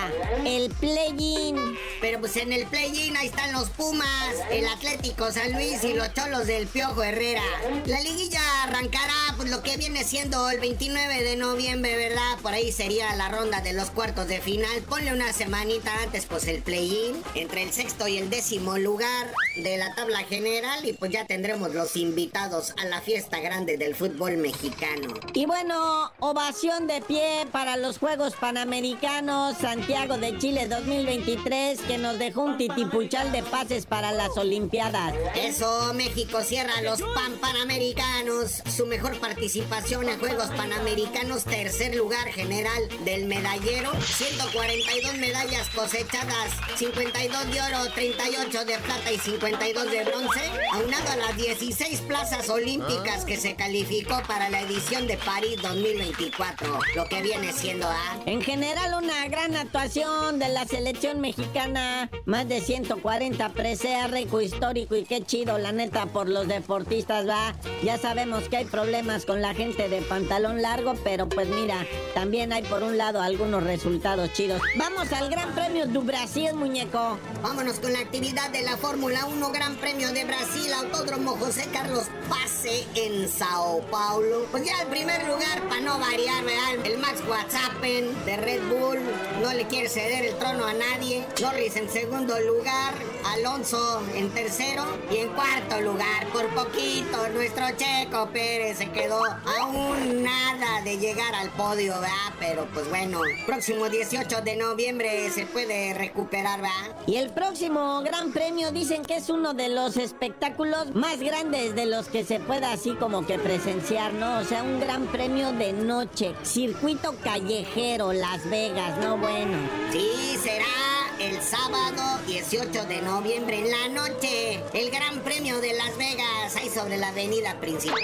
el 0.46 0.70
play-in. 0.72 1.78
Pero 2.02 2.20
pues 2.20 2.36
en 2.36 2.52
el 2.52 2.66
play-in 2.68 3.16
ahí 3.16 3.28
están 3.28 3.54
los 3.54 3.70
Pumas, 3.70 4.36
el 4.52 4.68
Atlético 4.68 5.32
San 5.32 5.54
Luis 5.54 5.84
y 5.84 5.94
los 5.94 6.14
Cholos 6.14 6.48
del 6.48 6.68
Piojo 6.68 7.04
Herrera. 7.04 7.44
La 7.86 8.02
liguilla 8.02 8.42
arrancará 8.64 9.14
pues 9.38 9.50
lo 9.50 9.64
que 9.64 9.78
viene 9.78 10.04
siendo 10.04 10.50
el 10.50 10.60
29 10.60 11.24
de 11.24 11.36
noviembre, 11.38 11.96
¿verdad? 11.96 12.38
Por 12.42 12.54
ahí 12.54 12.72
sería 12.72 13.16
la 13.16 13.30
ronda 13.30 13.62
de 13.62 13.74
los 13.74 13.92
cuartos 13.92 14.28
de 14.28 14.42
final. 14.42 14.82
Ponle 14.90 15.14
una 15.14 15.32
semanita 15.32 15.92
antes 16.04 16.26
pues 16.26 16.49
el 16.50 16.62
play-in 16.62 17.22
entre 17.36 17.64
el 17.64 17.72
sexto 17.72 18.08
y 18.08 18.18
el 18.18 18.30
décimo 18.30 18.78
lugar 18.78 19.28
de 19.56 19.78
la 19.78 19.94
tabla 19.94 20.20
general 20.20 20.86
y 20.86 20.94
pues 20.94 21.12
ya 21.12 21.26
tendremos 21.26 21.74
los 21.74 21.96
invitados 21.96 22.74
a 22.82 22.86
la 22.86 23.02
fiesta 23.02 23.40
grande 23.40 23.78
del 23.78 23.96
fútbol 23.96 24.38
mexicano. 24.38 25.14
Y 25.34 25.46
bueno, 25.46 26.12
ovación 26.20 26.88
de 26.88 27.02
pie 27.02 27.46
para 27.52 27.78
los 27.78 28.00
Juegos 28.00 28.36
Panamericanos 28.36 29.58
Santiago 29.58 30.18
de 30.18 30.38
Chile 30.38 30.68
2023 30.68 31.82
que 31.82 31.98
nos 31.98 32.18
dejó 32.18 32.42
un 32.42 32.58
titipuchal 32.58 33.32
de 33.32 33.44
pases 33.44 33.86
para 33.86 34.12
las 34.12 34.38
Olimpiadas. 34.38 35.14
Eso, 35.36 35.94
México 35.94 36.42
cierra 36.42 36.74
a 36.78 36.82
los 36.82 37.02
Pan 37.02 37.34
Panamericanos. 37.42 38.64
Su 38.76 38.86
mejor 38.86 39.20
participación 39.20 40.10
en 40.10 40.20
Juegos 40.20 40.50
Panamericanos, 40.56 41.44
tercer 41.44 41.96
lugar 41.96 42.28
general 42.30 42.88
del 43.06 43.26
medallero. 43.26 43.92
142 44.02 45.18
medallas 45.18 45.70
cosechadas, 45.76 46.39
52 46.76 47.52
de 47.52 47.62
oro, 47.62 47.92
38 47.94 48.66
de 48.66 48.78
plata 48.78 49.12
y 49.12 49.18
52 49.18 49.92
de 49.92 50.04
bronce. 50.06 50.42
Aunado 50.74 51.10
a 51.12 51.16
las 51.18 51.38
16 51.38 52.02
plazas 52.02 52.50
olímpicas 52.50 53.26
que 53.26 53.38
se 53.38 53.56
calificó 53.56 54.22
para 54.28 54.50
la 54.50 54.62
edición 54.62 55.08
de 55.08 55.18
París 55.18 55.62
2024. 55.62 56.80
Lo 56.96 57.06
que 57.06 57.22
viene 57.22 57.52
siendo 57.52 57.88
A. 57.88 58.18
En 58.26 58.42
general, 58.42 59.04
una 59.04 59.28
gran 59.28 59.56
actuación 59.56 60.40
de 60.40 60.50
la 60.50 60.66
selección 60.66 61.20
mexicana. 61.20 62.10
Más 62.26 62.48
de 62.48 62.62
140 62.62 63.50
presea, 63.50 64.08
rico 64.08 64.42
histórico 64.42 64.96
y 64.96 65.04
qué 65.04 65.24
chido, 65.24 65.58
la 65.58 65.72
neta, 65.72 66.06
por 66.06 66.30
los 66.30 66.48
deportistas, 66.48 67.28
va. 67.28 67.56
Ya 67.84 67.98
sabemos 67.98 68.48
que 68.48 68.58
hay 68.58 68.66
problemas 68.66 69.26
con 69.26 69.42
la 69.42 69.54
gente 69.54 69.90
de 69.90 70.02
pantalón 70.02 70.62
largo, 70.62 70.94
pero 71.04 71.28
pues 71.28 71.48
mira, 71.50 71.86
también 72.14 72.54
hay 72.54 72.64
por 72.64 72.84
un 72.84 72.98
lado 72.98 73.22
algunos 73.22 73.64
resultados 73.64 74.32
chidos. 74.34 74.62
Vamos 74.78 75.12
al 75.12 75.30
Gran 75.30 75.54
Premio 75.54 75.86
du 75.88 76.02
Brasil, 76.02 76.29
muñeco. 76.54 77.18
Vámonos 77.42 77.80
con 77.80 77.92
la 77.92 78.00
actividad 78.00 78.50
de 78.52 78.62
la 78.62 78.78
Fórmula 78.78 79.26
1 79.26 79.52
Gran 79.52 79.76
Premio 79.78 80.12
de 80.14 80.26
Brasil, 80.26 80.72
Autódromo 80.74 81.32
José 81.38 81.68
Carlos 81.74 82.06
Pase 82.30 82.86
en 82.96 83.28
Sao 83.28 83.82
Paulo. 83.90 84.46
Pues 84.52 84.64
ya 84.64 84.80
el 84.82 84.88
primer 84.90 85.28
lugar, 85.28 85.68
para 85.68 85.82
no 85.82 85.98
variar, 85.98 86.44
¿verdad? 86.44 86.86
El 86.86 87.00
Max 87.00 87.24
Verstappen 87.28 88.26
de 88.26 88.38
Red 88.38 88.62
Bull 88.70 89.00
no 89.42 89.54
le 89.54 89.66
quiere 89.68 89.90
ceder 89.90 90.26
el 90.26 90.38
trono 90.38 90.66
a 90.66 90.74
nadie. 90.74 91.26
Norris 91.42 91.76
en 91.78 91.90
segundo 91.90 92.40
lugar, 92.40 92.94
Alonso 93.26 94.02
en 94.14 94.30
tercero 94.30 94.86
y 95.12 95.18
en 95.18 95.30
cuarto 95.30 95.82
lugar, 95.82 96.28
por 96.32 96.48
poquito, 96.50 97.28
nuestro 97.34 97.66
Checo 97.76 98.30
Pérez 98.30 98.78
se 98.78 98.92
quedó 98.92 99.24
a 99.24 99.66
un 99.66 100.24
nada 100.24 100.82
de 100.84 100.98
llegar 100.98 101.34
al 101.34 101.50
podio, 101.52 101.94
¿verdad? 102.00 102.34
Pero 102.40 102.68
pues 102.74 102.88
bueno, 102.90 103.22
próximo 103.46 103.90
18 103.90 104.42
de 104.42 104.56
noviembre 104.58 105.30
se 105.32 105.46
puede 105.46 105.94
recuperar. 106.10 106.60
Y 107.08 107.16
el 107.16 107.30
próximo 107.30 108.02
Gran 108.02 108.32
Premio 108.32 108.72
dicen 108.72 109.04
que 109.04 109.18
es 109.18 109.30
uno 109.30 109.54
de 109.54 109.70
los 109.70 109.98
espectáculos 109.98 110.94
más 110.96 111.20
grandes 111.20 111.76
de 111.76 111.86
los 111.86 112.08
que 112.08 112.24
se 112.24 112.40
pueda 112.40 112.72
así 112.72 112.92
como 112.92 113.26
que 113.26 113.40
presenciar, 113.40 114.14
¿no? 114.14 114.40
O 114.40 114.44
sea, 114.44 114.64
un 114.64 114.80
Gran 114.80 115.06
Premio 115.08 115.52
de 115.54 115.74
noche, 115.74 116.34
circuito 116.44 117.16
callejero, 117.24 118.14
Las 118.14 118.50
Vegas, 118.50 118.98
¿no? 119.00 119.18
Bueno. 119.18 119.58
Sí, 119.92 120.38
será 120.42 120.89
el 121.20 121.42
sábado 121.42 122.02
18 122.28 122.86
de 122.86 123.02
noviembre 123.02 123.60
en 123.60 123.72
la 123.72 123.88
noche. 123.90 124.64
El 124.74 124.90
Gran 124.90 125.20
Premio 125.20 125.60
de 125.60 125.74
Las 125.74 125.98
Vegas, 125.98 126.56
ahí 126.56 126.70
sobre 126.70 126.98
la 126.98 127.10
avenida 127.10 127.60
principal. 127.60 128.00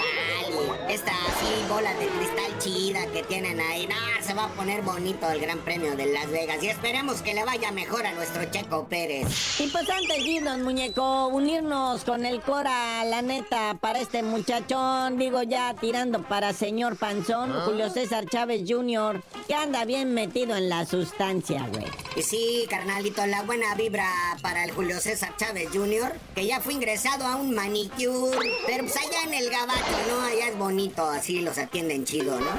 Esta 0.88 1.12
así 1.12 1.46
bola 1.68 1.94
de 1.94 2.06
cristal 2.08 2.58
chida 2.58 3.06
que 3.12 3.22
tienen 3.22 3.58
ahí. 3.58 3.86
No, 3.86 3.94
se 4.22 4.34
va 4.34 4.44
a 4.44 4.48
poner 4.48 4.82
bonito 4.82 5.30
el 5.30 5.40
Gran 5.40 5.60
Premio 5.60 5.96
de 5.96 6.06
Las 6.06 6.30
Vegas. 6.30 6.62
Y 6.62 6.68
esperemos 6.68 7.22
que 7.22 7.32
le 7.32 7.44
vaya 7.44 7.72
mejor 7.72 8.06
a 8.06 8.12
nuestro 8.12 8.44
Checo 8.50 8.86
Pérez. 8.86 9.60
Y 9.60 9.68
pues 9.68 9.88
antes 9.88 10.08
de 10.08 10.30
irnos, 10.30 10.58
muñeco, 10.58 11.28
unirnos 11.28 12.04
con 12.04 12.26
el 12.26 12.42
Cora, 12.42 13.02
la 13.04 13.22
neta, 13.22 13.78
para 13.80 14.00
este 14.00 14.22
muchachón, 14.22 15.16
digo 15.16 15.42
ya 15.42 15.74
tirando 15.74 16.22
para 16.22 16.52
señor 16.52 16.96
Panzón, 16.96 17.52
Julio 17.64 17.88
César 17.88 18.26
Chávez 18.28 18.62
Jr., 18.68 19.22
que 19.46 19.54
anda 19.54 19.84
bien 19.84 20.12
metido 20.12 20.54
en 20.54 20.68
la 20.68 20.84
sustancia, 20.84 21.66
güey. 21.72 21.86
Y 22.16 22.22
sí, 22.22 22.66
la 23.14 23.42
buena 23.42 23.74
vibra 23.74 24.08
para 24.42 24.64
el 24.64 24.72
Julio 24.72 25.00
César 25.00 25.34
Chávez 25.36 25.68
Jr., 25.72 26.12
que 26.34 26.46
ya 26.46 26.60
fue 26.60 26.74
ingresado 26.74 27.24
a 27.24 27.36
un 27.36 27.54
manicure. 27.54 28.52
Pero 28.66 28.84
pues 28.84 28.96
allá 28.96 29.22
en 29.24 29.34
el 29.34 29.48
gabacho, 29.48 29.96
¿no? 30.08 30.22
Allá 30.22 30.48
es 30.48 30.58
bonito, 30.58 31.08
así 31.08 31.40
los 31.40 31.56
atienden 31.56 32.04
chido, 32.04 32.38
¿no? 32.38 32.50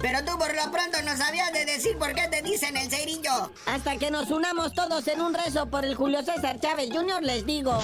Pero 0.00 0.24
tú 0.24 0.36
por 0.36 0.54
lo 0.54 0.70
pronto 0.70 1.00
no 1.04 1.16
sabías 1.16 1.52
de 1.52 1.64
decir 1.64 1.96
por 1.96 2.12
qué 2.14 2.28
te 2.28 2.42
dicen 2.42 2.76
el 2.76 2.90
cerillo. 2.90 3.52
Hasta 3.66 3.96
que 3.96 4.10
nos 4.10 4.30
unamos 4.30 4.74
todos 4.74 5.06
en 5.08 5.20
un 5.20 5.32
rezo 5.32 5.66
por 5.66 5.84
el 5.84 5.94
Julio 5.94 6.22
César 6.22 6.58
Chávez 6.60 6.90
Jr., 6.92 7.22
les 7.22 7.46
digo. 7.46 7.78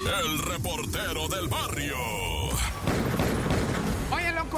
El 0.00 0.38
reportero 0.38 1.28
del 1.28 1.48
barrio. 1.48 2.39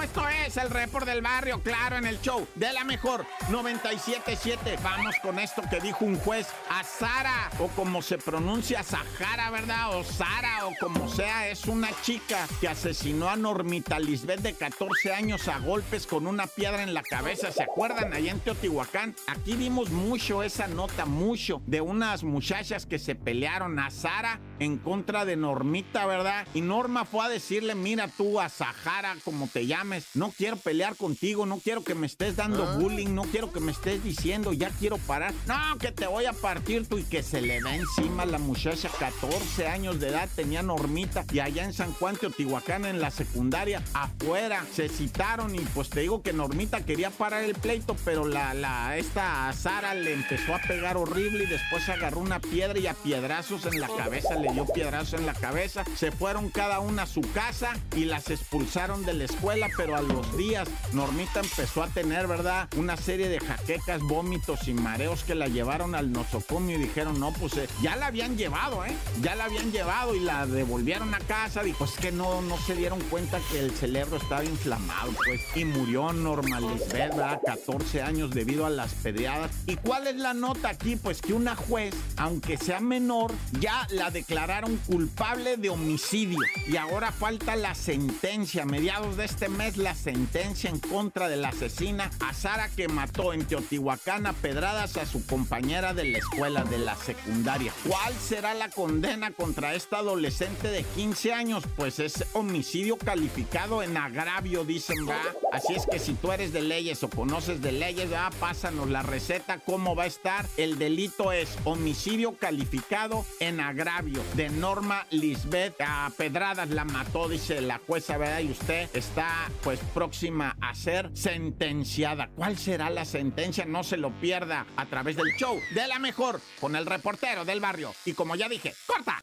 Esto 0.03 0.29
es 0.29 0.57
el 0.57 0.69
report 0.69 1.07
del 1.07 1.23
barrio, 1.23 1.63
claro, 1.63 1.97
en 1.97 2.07
el 2.07 2.21
show 2.21 2.47
de 2.57 2.73
la 2.73 2.83
mejor 2.83 3.25
977. 3.51 4.79
Vamos 4.83 5.15
con 5.23 5.39
esto 5.39 5.63
que 5.71 5.81
dijo 5.81 6.05
un 6.05 6.19
juez 6.19 6.49
a 6.69 6.83
Sara, 6.83 7.51
o 7.61 7.69
como 7.69 8.03
se 8.03 8.19
pronuncia 8.19 8.83
Sahara, 8.83 9.51
¿verdad? 9.51 9.97
O 9.97 10.03
Sara, 10.03 10.67
o 10.67 10.73
como 10.81 11.09
sea, 11.09 11.49
es 11.49 11.67
una 11.67 11.89
chica 12.03 12.49
que 12.61 12.69
asesinó 12.69 13.29
a 13.31 13.37
Normita 13.37 14.01
Lisbeth 14.01 14.41
de 14.41 14.55
14 14.55 15.15
años 15.15 15.47
a 15.47 15.59
golpes 15.61 16.07
con 16.07 16.27
una 16.27 16.49
piedra 16.49 16.83
en 16.83 16.95
la 16.95 17.03
cabeza. 17.03 17.53
¿Se 17.53 17.63
acuerdan? 17.63 18.13
Allá 18.13 18.33
en 18.33 18.41
Teotihuacán. 18.41 19.15
Aquí 19.29 19.55
vimos 19.55 19.91
mucho 19.91 20.43
esa 20.43 20.67
nota, 20.67 21.07
mucho, 21.07 21.63
de 21.67 21.81
unas 21.81 22.25
muchachas 22.25 22.87
que 22.87 22.99
se 22.99 23.15
pelearon 23.15 23.79
a 23.79 23.91
Sara 23.91 24.41
en 24.59 24.79
contra 24.79 25.25
de 25.25 25.37
Normita, 25.37 26.07
¿verdad? 26.07 26.47
Y 26.55 26.61
Norma 26.61 27.05
fue 27.05 27.25
a 27.25 27.29
decirle, 27.29 27.77
mira 27.77 28.09
tú 28.09 28.41
a 28.41 28.49
Sahara, 28.49 29.17
como 29.25 29.47
te 29.47 29.67
no 30.15 30.33
quiero 30.37 30.57
pelear 30.57 30.97
contigo, 30.97 31.47
no 31.47 31.59
quiero 31.59 31.85
que 31.85 31.95
me 31.95 32.07
estés 32.07 32.37
dando 32.37 32.79
bullying, 32.79 33.15
no 33.15 33.23
quiero 33.23 33.53
que 33.53 33.61
me 33.61 33.73
estés 33.73 34.03
diciendo, 34.03 34.53
ya 34.53 34.71
quiero 34.71 34.99
parar. 34.99 35.35
No, 35.47 35.79
que 35.79 35.93
te 35.93 36.07
voy 36.07 36.27
a 36.27 36.33
partir 36.33 36.87
tú 36.87 36.99
y 36.99 37.05
que 37.05 37.23
se 37.23 37.41
le 37.41 37.61
da 37.61 37.75
encima 37.75 38.25
a 38.25 38.27
la 38.27 38.39
muchacha, 38.39 38.89
14 38.99 39.67
años 39.69 40.01
de 40.01 40.09
edad, 40.09 40.29
tenía 40.35 40.63
Normita, 40.63 41.25
y 41.33 41.41
allá 41.41 41.65
en 41.65 41.73
San 41.73 41.93
Juan, 41.93 42.17
Teotihuacán, 42.17 42.85
en 42.85 43.01
la 43.01 43.11
secundaria, 43.11 43.83
afuera, 43.95 44.65
se 44.73 44.89
citaron 44.89 45.55
y 45.55 45.61
pues 45.61 45.91
te 45.91 46.01
digo 46.01 46.23
que 46.23 46.33
Normita 46.33 46.85
quería 46.85 47.11
parar 47.11 47.45
el 47.45 47.55
pleito, 47.55 47.97
pero 48.05 48.27
la, 48.27 48.55
la, 48.55 48.97
esta 48.97 49.53
Sara 49.53 49.95
le 49.95 50.13
empezó 50.13 50.55
a 50.55 50.61
pegar 50.61 50.97
horrible 50.97 51.45
y 51.45 51.47
después 51.47 51.89
agarró 51.89 52.21
una 52.21 52.41
piedra 52.41 52.79
y 52.79 52.87
a 52.87 52.95
piedrazos 52.95 53.67
en 53.67 53.81
la 53.81 53.89
cabeza 53.89 54.35
le 54.37 54.53
dio 54.53 54.67
piedrazos 54.67 55.21
en 55.21 55.27
la 55.27 55.35
cabeza. 55.35 55.85
Se 55.97 56.13
fueron 56.13 56.51
cada 56.51 56.81
una 56.81 57.03
a 57.03 57.07
su 57.07 57.21
casa 57.33 57.73
y 57.97 58.05
las 58.05 58.31
expulsaron 58.31 59.05
de 59.05 59.15
la 59.15 59.25
escuela, 59.25 59.69
pero 59.77 59.82
a 59.91 60.01
los 60.01 60.37
días 60.37 60.69
Normita 60.93 61.41
empezó 61.41 61.83
a 61.83 61.89
tener, 61.89 62.27
¿verdad? 62.27 62.69
Una 62.77 62.97
serie 62.97 63.29
de 63.29 63.41
jaquecas, 63.41 64.01
vómitos 64.03 64.69
y 64.69 64.75
mareos 64.75 65.25
que 65.25 65.35
la 65.35 65.49
llevaron 65.49 65.95
al 65.95 66.13
nosocomio 66.13 66.79
y 66.79 66.83
dijeron, 66.83 67.19
no, 67.19 67.33
pues 67.33 67.57
eh, 67.57 67.69
ya 67.83 67.97
la 67.97 68.07
habían 68.07 68.37
llevado, 68.37 68.85
¿eh? 68.85 68.95
Ya 69.23 69.35
la 69.35 69.45
habían 69.45 69.73
llevado 69.73 70.15
y 70.15 70.21
la 70.21 70.47
devolvieron 70.47 71.15
a 71.15 71.19
casa. 71.19 71.63
Dijo, 71.63 71.85
es 71.85 71.93
que 71.93 72.13
no, 72.13 72.43
no 72.43 72.59
se 72.59 72.75
dieron 72.75 73.01
cuenta 73.11 73.41
que 73.51 73.59
el 73.59 73.73
cerebro 73.73 74.19
estaba 74.19 74.45
inflamado, 74.45 75.13
pues. 75.25 75.41
Y 75.55 75.65
murió 75.65 76.13
Norma 76.13 76.61
Lisbeth, 76.61 76.93
¿verdad? 76.93 77.41
14 77.45 78.03
años 78.03 78.31
debido 78.31 78.67
a 78.67 78.71
las 78.71 78.93
pedreadas. 78.95 79.51
¿Y 79.67 79.77
cuál 79.77 80.07
es 80.07 80.17
la 80.17 80.35
nota 80.35 80.69
aquí? 80.69 80.97
Pues 80.97 81.21
que 81.21 81.33
una 81.33 81.57
juez, 81.57 81.95
aunque 82.17 82.57
sea 82.57 82.81
menor, 82.81 83.33
ya 83.61 83.87
la 83.91 84.11
declararon 84.11 84.77
culpable 84.87 85.57
de 85.57 85.71
homicidio. 85.71 86.39
Y 86.67 86.77
ahora 86.77 87.13
falta 87.13 87.57
la 87.57 87.75
sentencia. 87.75 88.63
A 88.63 88.67
mediados 88.67 89.17
de 89.17 89.25
este 89.25 89.49
mes, 89.49 89.72
la 89.77 89.95
sentencia 89.95 90.71
en 90.71 90.79
contra 90.79 91.29
de 91.29 91.37
la 91.37 91.49
asesina 91.49 92.11
a 92.21 92.35
Sara 92.35 92.69
que 92.69 92.89
mató 92.89 93.33
en 93.33 93.45
Teotihuacán 93.45 94.27
a 94.27 94.33
pedradas 94.33 94.97
a 94.97 95.07
su 95.07 95.25
compañera 95.27 95.95
de 95.95 96.05
la 96.05 96.19
escuela 96.19 96.65
de 96.65 96.79
la 96.79 96.97
secundaria. 96.97 97.73
¿Cuál 97.87 98.15
será 98.15 98.55
la 98.55 98.69
condena 98.69 99.31
contra 99.31 99.75
esta 99.75 99.99
adolescente 99.99 100.69
de 100.69 100.83
15 100.83 101.33
años? 101.33 101.65
Pues 101.77 101.99
es 101.99 102.25
homicidio 102.33 102.97
calificado 102.97 103.83
en 103.83 103.97
agravio, 103.97 104.65
dicen, 104.65 105.09
va. 105.09 105.21
Así 105.53 105.75
es 105.75 105.87
que 105.87 105.99
si 105.99 106.15
tú 106.15 106.33
eres 106.33 106.53
de 106.53 106.63
leyes 106.63 107.03
o 107.03 107.11
conoces 107.11 107.61
de 107.61 107.73
leyes, 107.73 108.13
va, 108.13 108.31
pásanos 108.41 108.89
la 108.89 109.03
receta, 109.03 109.59
cómo 109.59 109.95
va 109.95 110.05
a 110.05 110.07
estar. 110.07 110.47
El 110.57 110.79
delito 110.79 111.33
es 111.33 111.57
homicidio 111.65 112.37
calificado 112.37 113.25
en 113.41 113.61
agravio 113.61 114.23
de 114.35 114.49
Norma 114.49 115.07
Lisbeth. 115.11 115.75
A 115.81 116.11
pedradas 116.17 116.71
la 116.71 116.85
mató, 116.85 117.29
dice 117.29 117.61
la 117.61 117.79
jueza, 117.79 118.17
¿verdad? 118.17 118.41
Y 118.41 118.51
usted 118.51 118.89
está 118.95 119.51
pues 119.63 119.81
próxima 119.95 120.57
a 120.61 120.75
ser 120.75 121.11
sentenciada. 121.15 122.29
¿Cuál 122.35 122.59
será 122.59 122.91
la 122.91 123.05
sentencia? 123.05 123.65
No 123.65 123.83
se 123.85 123.97
lo 123.97 124.11
pierda 124.11 124.67
a 124.77 124.87
través 124.87 125.17
del 125.17 125.35
show 125.37 125.59
de 125.75 125.87
la 125.87 125.99
mejor 125.99 126.41
con 126.61 126.77
el 126.77 126.87
reportero 126.87 127.45
del 127.45 127.61
barrio. 127.61 127.95
Y 128.05 128.13
como 128.15 128.35
ya 128.37 128.49
dije, 128.49 128.75
corta. 128.87 129.19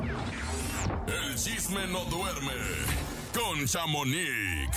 El 1.08 1.36
chisme 1.36 1.88
no 1.88 2.06
duerme 2.06 2.54
con 3.34 3.66
Chamonix. 3.66 4.70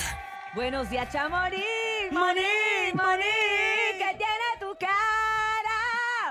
Buenos 0.55 0.91
días, 0.91 1.11
Chamonix. 1.13 1.63
Monique, 2.13 2.93
Monique, 2.95 3.99
¿qué 3.99 4.17
tiene 4.19 4.61
tu 4.61 4.77
cara? 4.79 5.42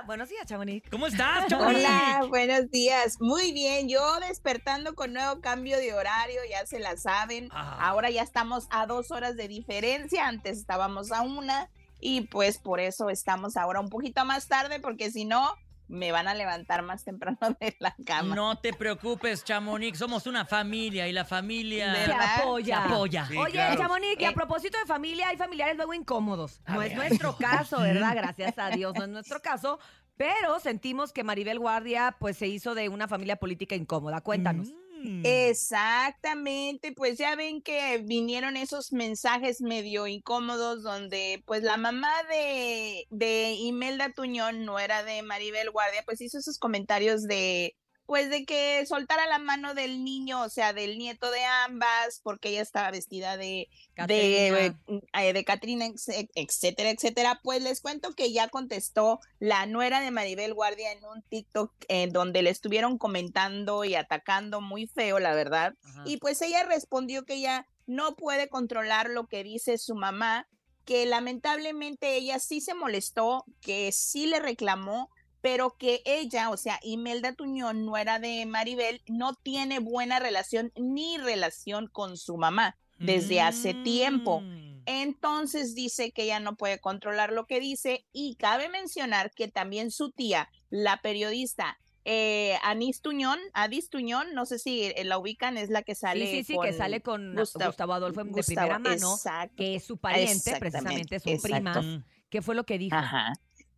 Buenos 0.06 0.30
días, 0.30 0.46
Chamonix. 0.46 0.90
¿Cómo 0.90 1.08
estás, 1.08 1.46
Chamonix? 1.50 1.80
Hola, 1.80 2.26
buenos 2.28 2.70
días. 2.72 3.20
Muy 3.20 3.52
bien, 3.52 3.88
yo 3.88 4.20
despertando 4.20 4.96
con 4.96 5.14
nuevo 5.14 5.42
cambio 5.42 5.78
de 5.78 5.94
horario, 5.94 6.42
ya 6.50 6.66
se 6.66 6.80
la 6.80 6.98
saben. 6.98 7.50
Ah. 7.52 7.78
Ahora 7.82 8.10
ya 8.10 8.24
estamos 8.24 8.68
a 8.72 8.86
dos 8.86 9.12
horas 9.12 9.36
de 9.36 9.48
diferencia, 9.48 10.28
antes 10.28 10.58
estábamos 10.58 11.12
a 11.12 11.22
una 11.22 11.70
y 12.00 12.22
pues 12.22 12.58
por 12.58 12.80
eso 12.80 13.10
estamos 13.10 13.58
ahora 13.58 13.80
un 13.80 13.90
poquito 13.90 14.26
más 14.26 14.48
tarde 14.48 14.80
porque 14.80 15.12
si 15.12 15.26
no 15.26 15.56
me 15.92 16.12
van 16.12 16.28
a 16.28 16.34
levantar 16.34 16.82
más 16.84 17.04
temprano 17.04 17.38
de 17.60 17.76
la 17.80 17.94
cama. 18.06 18.34
No 18.36 18.58
te 18.58 18.74
preocupes, 18.74 19.44
Chamonix. 19.44 19.98
Somos 20.00 20.26
una 20.26 20.46
familia 20.46 21.08
y 21.08 21.12
la 21.12 21.26
familia. 21.26 21.94
Se 22.06 22.12
apoya. 22.14 22.88
se 22.88 22.94
apoya. 22.94 23.28
Oye, 23.38 23.78
Chamonix, 23.78 24.20
y 24.20 24.26
a 24.26 24.30
Eh. 24.30 24.34
propósito 24.34 24.78
de 24.80 24.86
familia, 24.86 25.28
hay 25.28 25.38
familiares 25.38 25.76
luego 25.76 25.94
incómodos. 25.94 26.62
A 26.66 26.74
No 26.74 26.80
ver, 26.80 26.92
es 26.92 26.98
nuestro 26.98 27.36
caso, 27.38 27.80
¿verdad? 27.82 28.14
Gracias 28.16 28.58
a 28.58 28.70
Dios, 28.70 28.94
no 28.96 29.04
es 29.04 29.10
nuestro 29.10 29.40
caso. 29.44 29.80
Pero 30.18 30.60
sentimos 30.60 31.12
que 31.14 31.24
Maribel 31.24 31.58
Guardia, 31.60 32.16
pues, 32.20 32.38
se 32.38 32.48
hizo 32.48 32.76
de 32.76 32.90
una 32.90 33.08
familia 33.08 33.38
política 33.38 33.76
incómoda. 33.76 34.22
Cuéntanos. 34.22 34.70
Mm. 34.70 34.81
Exactamente, 35.24 36.94
pues 36.94 37.18
ya 37.18 37.36
ven 37.36 37.62
que 37.62 38.00
vinieron 38.04 38.58
esos 38.58 38.92
mensajes 38.94 39.62
medio 39.62 40.08
incómodos 40.08 40.84
donde 40.84 41.44
pues 41.46 41.64
la 41.64 41.78
mamá 41.78 42.12
de, 42.30 43.08
de 43.10 43.54
Imelda 43.54 44.12
Tuñón 44.14 44.66
no 44.66 44.80
era 44.80 45.04
de 45.04 45.22
Maribel 45.24 45.72
Guardia, 45.72 46.04
pues 46.06 46.22
hizo 46.22 46.38
esos 46.38 46.58
comentarios 46.58 47.24
de 47.24 47.76
pues 48.12 48.30
de 48.30 48.44
que 48.44 48.86
soltara 48.86 49.26
la 49.28 49.40
mano 49.40 49.74
del 49.74 50.04
niño, 50.04 50.42
o 50.42 50.50
sea, 50.50 50.74
del 50.74 50.98
nieto 50.98 51.32
de 51.32 51.46
ambas, 51.46 52.20
porque 52.22 52.50
ella 52.50 52.62
estaba 52.62 52.92
vestida 52.92 53.38
de 53.38 53.70
de, 54.06 54.74
eh, 55.14 55.34
de 55.34 55.44
Catrina, 55.46 55.86
ex- 55.86 56.10
etcétera, 56.36 56.90
etcétera. 56.90 57.40
Pues 57.42 57.62
les 57.64 57.80
cuento 57.80 58.12
que 58.14 58.34
ya 58.34 58.50
contestó 58.50 59.22
la 59.40 59.66
nuera 59.66 60.02
de 60.02 60.12
Maribel 60.12 60.54
Guardia 60.54 60.92
en 60.92 61.06
un 61.06 61.22
TikTok 61.22 61.72
en 61.88 62.12
donde 62.12 62.42
le 62.42 62.50
estuvieron 62.50 62.98
comentando 62.98 63.86
y 63.86 63.96
atacando 63.96 64.60
muy 64.60 64.88
feo, 64.88 65.20
la 65.20 65.34
verdad. 65.34 65.76
Y 66.04 66.18
pues 66.18 66.42
ella 66.42 66.64
respondió 66.66 67.24
que 67.24 67.36
ella 67.36 67.66
no 67.88 68.18
puede 68.18 68.50
controlar 68.50 69.10
lo 69.10 69.28
que 69.28 69.46
dice 69.46 69.78
su 69.78 69.96
mamá, 69.96 70.50
que 70.84 71.06
lamentablemente 71.06 72.16
ella 72.18 72.40
sí 72.40 72.60
se 72.60 72.74
molestó, 72.74 73.46
que 73.62 73.92
sí 73.94 74.26
le 74.26 74.42
reclamó, 74.42 75.10
pero 75.42 75.76
que 75.78 76.02
ella, 76.06 76.50
o 76.50 76.58
sea, 76.58 76.80
Imelda 76.84 77.34
Tuñón, 77.34 77.86
nuera 77.86 78.20
de 78.20 78.46
Maribel, 78.46 79.02
no 79.08 79.34
tiene 79.34 79.80
buena 79.80 80.20
relación 80.20 80.72
ni 80.76 81.18
relación 81.18 81.88
con 81.88 82.18
su 82.18 82.38
mamá 82.38 82.78
desde 83.00 83.42
hace 83.42 83.74
tiempo. 83.74 84.44
Entonces 84.86 85.74
dice 85.74 86.12
que 86.12 86.24
ella 86.24 86.40
no 86.40 86.56
puede 86.56 86.80
controlar 86.80 87.32
lo 87.32 87.48
que 87.48 87.60
dice 87.60 88.06
y 88.14 88.36
cabe 88.36 88.70
mencionar 88.70 89.32
que 89.32 89.48
también 89.48 89.92
su 89.92 90.12
tía, 90.12 90.50
la 90.70 91.02
periodista 91.02 91.78
eh, 92.04 92.58
Anís 92.64 93.02
Tuñón, 93.02 93.38
Adis 93.54 93.90
Tuñón, 93.90 94.34
no 94.34 94.46
sé 94.46 94.58
si 94.58 94.86
eh, 94.86 95.04
la 95.04 95.20
ubican, 95.20 95.58
es 95.58 95.70
la 95.70 95.84
que 95.84 95.94
sale 95.94 96.26
sí, 96.26 96.38
sí, 96.38 96.54
sí, 96.54 96.60
que 96.62 96.74
sale 96.74 97.02
con 97.02 97.36
Gustavo, 97.36 97.70
Gustavo, 97.70 97.94
Adolfo 97.94 98.24
de 98.24 98.32
Gustavo, 98.32 98.56
primera 98.56 98.80
mano, 98.80 99.14
exacto. 99.14 99.56
que 99.56 99.76
es 99.76 99.84
su 99.84 99.98
pariente, 99.98 100.56
precisamente 100.58 101.20
su 101.20 101.30
exacto. 101.30 101.80
prima. 101.80 102.06
¿Qué 102.30 102.42
fue 102.42 102.56
lo 102.56 102.64
que 102.64 102.78
dijo? 102.78 102.96
Ajá. 102.96 103.34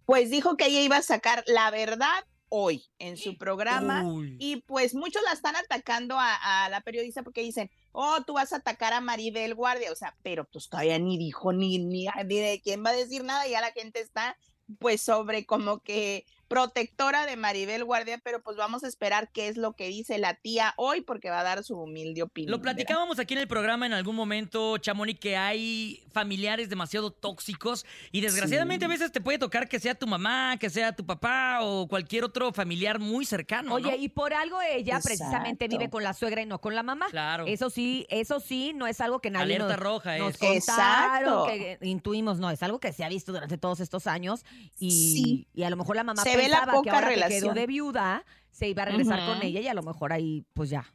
Pues 0.06 0.30
dijo 0.30 0.58
que 0.58 0.68
ella 0.68 0.82
iba 0.82 0.98
a 0.98 1.02
sacar 1.02 1.44
la 1.48 1.72
verdad 1.72 2.24
hoy 2.56 2.86
en 3.00 3.18
su 3.18 3.36
programa 3.38 4.04
Uy. 4.04 4.38
y 4.40 4.58
pues 4.58 4.94
muchos 4.94 5.24
la 5.24 5.32
están 5.32 5.56
atacando 5.56 6.20
a, 6.20 6.66
a 6.66 6.70
la 6.70 6.82
periodista 6.82 7.24
porque 7.24 7.42
dicen, 7.42 7.72
oh, 7.94 8.22
tú 8.28 8.34
vas 8.34 8.54
a 8.54 8.58
atacar 8.58 8.94
a 8.94 9.02
Maribel 9.02 9.56
Guardia, 9.56 9.92
o 9.92 9.96
sea, 9.96 10.16
pero 10.22 10.46
pues 10.46 10.70
todavía 10.70 11.00
ni 11.00 11.18
dijo 11.18 11.52
ni, 11.52 11.80
ni, 11.80 12.06
ni 12.06 12.38
de 12.38 12.62
quién 12.64 12.84
va 12.86 12.92
a 12.92 12.96
decir 12.96 13.24
nada, 13.24 13.48
ya 13.48 13.60
la 13.60 13.72
gente 13.72 14.02
está 14.02 14.38
pues 14.78 15.02
sobre 15.02 15.46
como 15.46 15.80
que 15.80 16.26
protectora 16.54 17.26
de 17.26 17.36
Maribel 17.36 17.84
Guardia, 17.84 18.20
pero 18.24 18.42
pues 18.44 18.56
vamos 18.58 18.84
a 18.84 18.88
esperar 18.88 19.30
qué 19.32 19.48
es 19.48 19.58
lo 19.58 19.74
que 19.74 19.88
dice 19.88 20.18
la 20.20 20.36
tía 20.36 20.74
hoy 20.78 21.02
porque 21.02 21.30
va 21.32 21.40
a 21.40 21.44
dar 21.44 21.64
su 21.64 21.76
humilde 21.78 22.22
opinión. 22.22 22.52
Lo 22.52 22.58
¿verdad? 22.60 22.74
platicábamos 22.76 23.18
aquí 23.18 23.34
en 23.34 23.40
el 23.40 23.48
programa 23.48 23.86
en 23.88 23.94
algún 23.94 24.16
momento, 24.16 24.78
Chamonix, 24.78 25.20
que 25.20 25.36
hay 25.36 26.04
familiares 26.12 26.70
demasiado 26.70 27.10
tóxicos 27.12 27.86
y 28.12 28.22
desgraciadamente 28.22 28.84
Sí. 28.84 28.86
a 28.86 28.90
veces 28.90 29.12
te 29.12 29.20
puede 29.22 29.40
tocar 29.40 29.68
que 29.68 29.80
sea 29.80 29.96
tu 29.96 30.06
mamá, 30.06 30.58
que 30.60 30.70
sea 30.70 30.96
tu 30.96 31.06
papá 31.06 31.60
o 31.62 31.88
cualquier 31.88 32.24
otro 32.24 32.54
familiar 32.54 33.00
muy 33.00 33.26
cercano. 33.26 33.74
Oye, 33.74 33.90
¿no? 33.92 33.96
y 33.98 34.10
por 34.10 34.34
algo 34.34 34.62
ella 34.62 35.00
precisamente 35.04 35.68
vive 35.68 35.90
con 35.90 36.04
la 36.04 36.14
suegra 36.14 36.42
y 36.42 36.46
no 36.46 36.60
con 36.62 36.76
la 36.76 36.84
mamá. 36.84 37.08
Claro. 37.10 37.46
Eso 37.48 37.70
sí, 37.72 38.06
eso 38.10 38.40
sí, 38.40 38.74
no 38.76 38.86
es 38.86 39.02
algo 39.02 39.20
que 39.20 39.32
nadie 39.32 39.56
Alerta 39.56 39.68
nos, 39.76 39.80
roja 39.80 40.18
nos 40.18 40.34
es. 40.34 40.38
contaron, 40.38 40.56
Exacto. 40.58 41.46
que 41.48 41.78
intuimos, 41.82 42.38
no, 42.40 42.52
es 42.52 42.62
algo 42.62 42.80
que 42.80 42.94
se 42.94 43.04
ha 43.04 43.10
visto 43.10 43.32
durante 43.32 43.58
todos 43.58 43.80
estos 43.80 44.06
años 44.08 44.46
y, 44.80 44.92
Sí. 44.92 45.48
y 45.54 45.64
a 45.64 45.70
lo 45.70 45.78
mejor 45.78 45.96
la 45.96 46.04
mamá 46.04 46.22
Se 46.24 46.36
ve 46.44 46.50
la 46.50 46.58
pensaba 46.60 46.72
que 46.72 46.78
poca 46.78 46.92
ahora 46.96 47.08
que 47.10 47.14
quedó 47.16 47.26
relación. 47.28 47.56
de 47.56 47.68
viuda 47.68 48.26
se 48.52 48.68
iba 48.70 48.84
a 48.84 48.86
regresar 48.86 49.26
con 49.26 49.42
ella 49.42 49.60
y 49.62 49.68
a 49.68 49.74
lo 49.74 49.84
mejor 49.84 50.14
ahí 50.14 50.46
pues 50.54 50.70
ya 50.70 50.86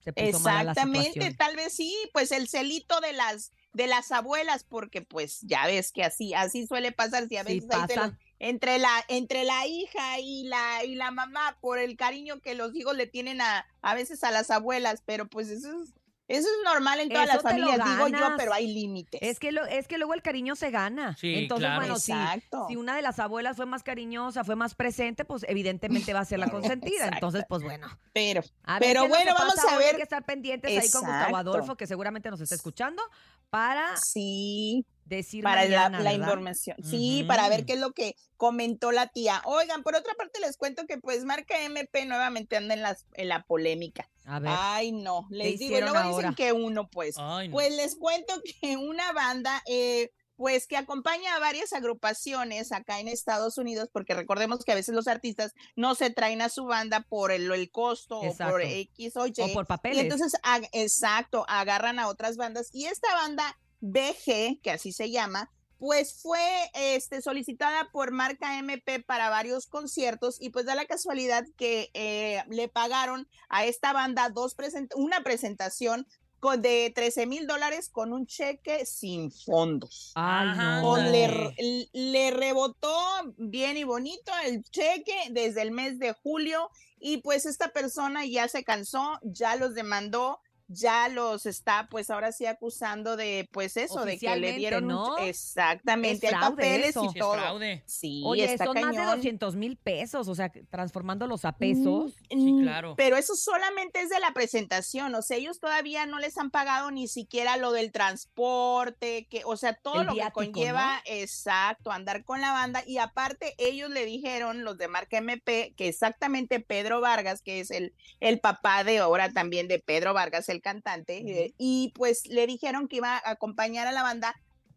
se 0.00 0.12
puso 0.12 0.40
mala 0.40 0.62
la 0.64 0.72
Exactamente, 0.72 1.34
tal 1.34 1.56
vez 1.56 1.72
sí, 1.74 1.94
pues 2.12 2.32
el 2.32 2.48
celito 2.48 3.00
de 3.00 3.12
las 3.12 3.52
de 3.72 3.86
las 3.86 4.10
abuelas, 4.10 4.64
porque 4.64 5.00
pues 5.02 5.40
ya 5.42 5.66
ves 5.66 5.92
que 5.92 6.02
así 6.02 6.34
así 6.34 6.66
suele 6.66 6.90
pasar, 6.90 7.28
si 7.28 7.36
a 7.36 7.44
veces 7.44 7.66
pasa. 7.68 8.06
lo- 8.08 8.16
entre 8.40 8.78
la 8.78 9.04
entre 9.08 9.44
la 9.44 9.66
hija 9.66 10.18
y 10.18 10.44
la 10.48 10.84
y 10.84 10.94
la 10.96 11.10
mamá 11.12 11.56
por 11.60 11.78
el 11.78 11.96
cariño 11.96 12.40
que 12.40 12.54
los 12.56 12.74
hijos 12.74 12.96
le 12.96 13.06
tienen 13.06 13.40
a 13.40 13.66
a 13.82 13.94
veces 13.94 14.24
a 14.24 14.30
las 14.32 14.50
abuelas, 14.50 15.02
pero 15.06 15.28
pues 15.28 15.48
eso 15.50 15.68
es 15.82 15.92
eso 16.30 16.46
es 16.48 16.64
normal 16.64 17.00
en 17.00 17.08
todas 17.08 17.24
Eso 17.24 17.34
las 17.34 17.42
familias, 17.42 17.84
digo 17.84 18.08
yo, 18.08 18.36
pero 18.36 18.52
hay 18.52 18.72
límites. 18.72 19.20
Es 19.20 19.40
que, 19.40 19.50
lo, 19.50 19.66
es 19.66 19.88
que 19.88 19.98
luego 19.98 20.14
el 20.14 20.22
cariño 20.22 20.54
se 20.54 20.70
gana. 20.70 21.16
Sí, 21.16 21.34
Entonces, 21.34 21.66
claro. 21.66 21.80
bueno, 21.80 21.96
si, 21.98 22.12
Exacto. 22.12 22.66
si 22.68 22.76
una 22.76 22.94
de 22.94 23.02
las 23.02 23.18
abuelas 23.18 23.56
fue 23.56 23.66
más 23.66 23.82
cariñosa, 23.82 24.44
fue 24.44 24.54
más 24.54 24.76
presente, 24.76 25.24
pues 25.24 25.44
evidentemente 25.48 26.14
va 26.14 26.20
a 26.20 26.24
ser 26.24 26.38
la 26.38 26.48
consentida. 26.50 27.08
Entonces, 27.08 27.44
pues 27.48 27.62
bueno. 27.64 27.88
Pero 28.12 28.42
A 28.62 28.78
ver 28.78 28.88
Pero 28.90 29.08
bueno, 29.08 29.34
vamos 29.36 29.56
pasa 29.56 29.74
a 29.74 29.76
hoy. 29.76 29.82
Hay 29.82 29.88
ver. 29.88 29.96
que 29.96 30.02
estar 30.02 30.24
pendientes 30.24 30.70
ahí 30.70 30.90
con 30.90 31.00
Gustavo. 31.00 31.36
Adolfo, 31.36 31.76
que 31.76 31.88
seguramente 31.88 32.30
nos 32.30 32.40
está 32.40 32.54
escuchando, 32.54 33.02
para 33.50 33.96
sí, 33.96 34.86
decir 35.04 35.42
para 35.42 35.64
la- 35.64 35.88
mañana, 35.90 36.00
la, 36.04 36.12
información. 36.12 36.76
Sí, 36.84 37.24
para 37.26 37.48
ver 37.48 37.64
qué 37.66 37.72
es 37.74 37.80
lo 37.80 37.92
que 37.92 38.14
comentó 38.36 38.92
la 38.92 39.08
tía. 39.08 39.42
Oigan, 39.44 39.82
por 39.82 39.96
otra 39.96 40.14
parte 40.14 40.40
les 40.40 40.56
cuento 40.56 40.86
que 40.86 40.98
pues 40.98 41.24
marca 41.24 41.62
MP 41.64 42.06
nuevamente 42.06 42.56
anda 42.56 42.74
en, 42.74 42.82
las, 42.82 43.06
en 43.14 43.28
la 43.28 43.42
polémica. 43.42 44.08
A 44.24 44.38
ver. 44.38 44.52
Ay, 44.54 44.92
no, 44.92 45.26
les 45.30 45.58
digo, 45.58 45.76
y 45.76 45.80
luego 45.80 45.96
ahora? 45.98 46.28
dicen 46.30 46.34
que 46.34 46.52
uno, 46.52 46.88
pues. 46.88 47.16
Ay, 47.18 47.48
no. 47.48 47.52
Pues 47.54 47.74
les 47.76 47.96
cuento 47.96 48.40
que 48.60 48.76
una 48.76 49.12
banda, 49.12 49.62
eh, 49.66 50.10
pues 50.36 50.66
que 50.66 50.76
acompaña 50.78 51.34
a 51.34 51.38
varias 51.38 51.72
agrupaciones 51.74 52.72
acá 52.72 52.98
en 53.00 53.08
Estados 53.08 53.58
Unidos, 53.58 53.90
porque 53.92 54.14
recordemos 54.14 54.64
que 54.64 54.72
a 54.72 54.74
veces 54.74 54.94
los 54.94 55.06
artistas 55.06 55.52
no 55.76 55.94
se 55.94 56.08
traen 56.10 56.40
a 56.40 56.48
su 56.48 56.64
banda 56.64 57.00
por 57.08 57.30
el, 57.30 57.50
el 57.52 57.70
costo 57.70 58.20
o 58.20 58.36
por 58.36 58.62
X 58.62 59.16
o 59.16 59.26
Y. 59.26 59.32
O 59.38 59.52
por 59.52 59.64
Y 59.64 59.66
papeles. 59.66 60.02
entonces, 60.02 60.32
ag- 60.42 60.68
exacto, 60.72 61.44
agarran 61.48 61.98
a 61.98 62.08
otras 62.08 62.36
bandas. 62.38 62.70
Y 62.72 62.86
esta 62.86 63.12
banda 63.16 63.58
BG, 63.80 64.60
que 64.62 64.70
así 64.70 64.92
se 64.92 65.10
llama, 65.10 65.50
pues 65.80 66.20
fue 66.20 66.70
este, 66.74 67.22
solicitada 67.22 67.90
por 67.90 68.12
marca 68.12 68.58
MP 68.58 69.00
para 69.00 69.30
varios 69.30 69.66
conciertos 69.66 70.36
y 70.40 70.50
pues 70.50 70.66
da 70.66 70.74
la 70.74 70.84
casualidad 70.84 71.44
que 71.56 71.90
eh, 71.94 72.44
le 72.50 72.68
pagaron 72.68 73.26
a 73.48 73.64
esta 73.64 73.94
banda 73.94 74.28
dos 74.28 74.54
present 74.54 74.92
una 74.94 75.22
presentación 75.22 76.06
con, 76.38 76.60
de 76.60 76.92
13 76.94 77.26
mil 77.26 77.46
dólares 77.46 77.88
con 77.88 78.12
un 78.12 78.26
cheque 78.26 78.84
sin 78.84 79.30
fondos. 79.30 80.12
Ay, 80.16 80.48
Ajá. 80.48 80.82
O 80.84 80.98
le 80.98 82.30
rebotó 82.30 82.94
bien 83.38 83.78
y 83.78 83.84
bonito 83.84 84.32
el 84.44 84.62
cheque 84.64 85.16
desde 85.30 85.62
el 85.62 85.70
mes 85.70 85.98
de 85.98 86.12
julio 86.12 86.70
y 86.98 87.18
pues 87.18 87.46
esta 87.46 87.68
persona 87.68 88.26
ya 88.26 88.48
se 88.48 88.64
cansó, 88.64 89.18
ya 89.22 89.56
los 89.56 89.74
demandó, 89.74 90.40
ya 90.72 91.08
los 91.08 91.46
está 91.46 91.88
pues 91.90 92.10
ahora 92.10 92.30
sí 92.32 92.46
acusando 92.46 93.16
de 93.16 93.48
pues 93.52 93.76
eso, 93.76 94.04
de 94.04 94.18
que 94.18 94.36
le 94.36 94.52
dieron 94.54 94.88
exactamente, 95.18 96.28
Es 96.28 96.32
hay 96.32 96.40
papeles 96.40 96.90
eso. 96.90 97.04
y 97.04 97.08
es 97.08 97.14
todo. 97.14 97.34
fraude. 97.34 97.82
Sí, 97.86 98.22
Oye, 98.24 98.44
está 98.44 98.66
son 98.66 98.80
más 98.80 98.92
de 98.92 98.96
cañón. 98.98 99.16
200 99.16 99.56
mil 99.56 99.76
pesos, 99.76 100.28
o 100.28 100.34
sea, 100.34 100.52
transformándolos 100.70 101.44
a 101.44 101.52
pesos. 101.52 102.14
Sí, 102.30 102.52
Mm, 102.52 102.62
claro. 102.62 102.94
Pero 102.96 103.16
eso 103.16 103.34
solamente 103.34 104.00
es 104.00 104.08
de 104.08 104.20
la 104.20 104.32
presentación, 104.32 105.14
o 105.14 105.22
sea, 105.22 105.36
ellos 105.36 105.58
todavía 105.60 106.06
no 106.06 106.18
les 106.18 106.38
han 106.38 106.50
pagado 106.50 106.90
ni 106.90 107.08
siquiera 107.08 107.56
lo 107.56 107.72
del 107.72 107.90
transporte, 107.92 109.26
que, 109.28 109.42
o 109.44 109.56
sea, 109.56 109.74
todo 109.74 110.00
El 110.02 110.06
lo 110.06 110.14
viático, 110.14 110.40
que 110.40 110.52
conlleva, 110.52 111.02
exacto, 111.04 111.90
andar 111.90 112.24
con 112.24 112.40
la 112.40 112.52
banda. 112.52 112.82
Y 112.86 112.98
aparte, 112.98 113.54
ellos 113.58 113.90
le 113.90 114.06
dijeron, 114.06 114.64
los 114.64 114.78
de 114.78 114.88
marca 114.88 115.18
MP, 115.18 115.74
que 115.76 115.88
exactamente 115.88 116.60
Pedro 116.60 117.00
Vargas, 117.00 117.42
que 117.42 117.60
es 117.60 117.70
el, 117.70 117.94
el 118.20 118.40
papá 118.40 118.84
de 118.84 118.98
ahora 118.98 119.32
también 119.32 119.68
de 119.68 119.78
Pedro 119.80 120.14
Vargas, 120.14 120.48
el 120.48 120.59
cantante, 120.60 121.18
eh, 121.18 121.54
y 121.58 121.92
pues 121.94 122.26
le 122.26 122.46
dijeron 122.46 122.88
que 122.88 122.96
iba 122.96 123.16
a 123.16 123.30
acompañar 123.30 123.86
a 123.86 123.92
la 123.92 124.02
banda 124.02 124.34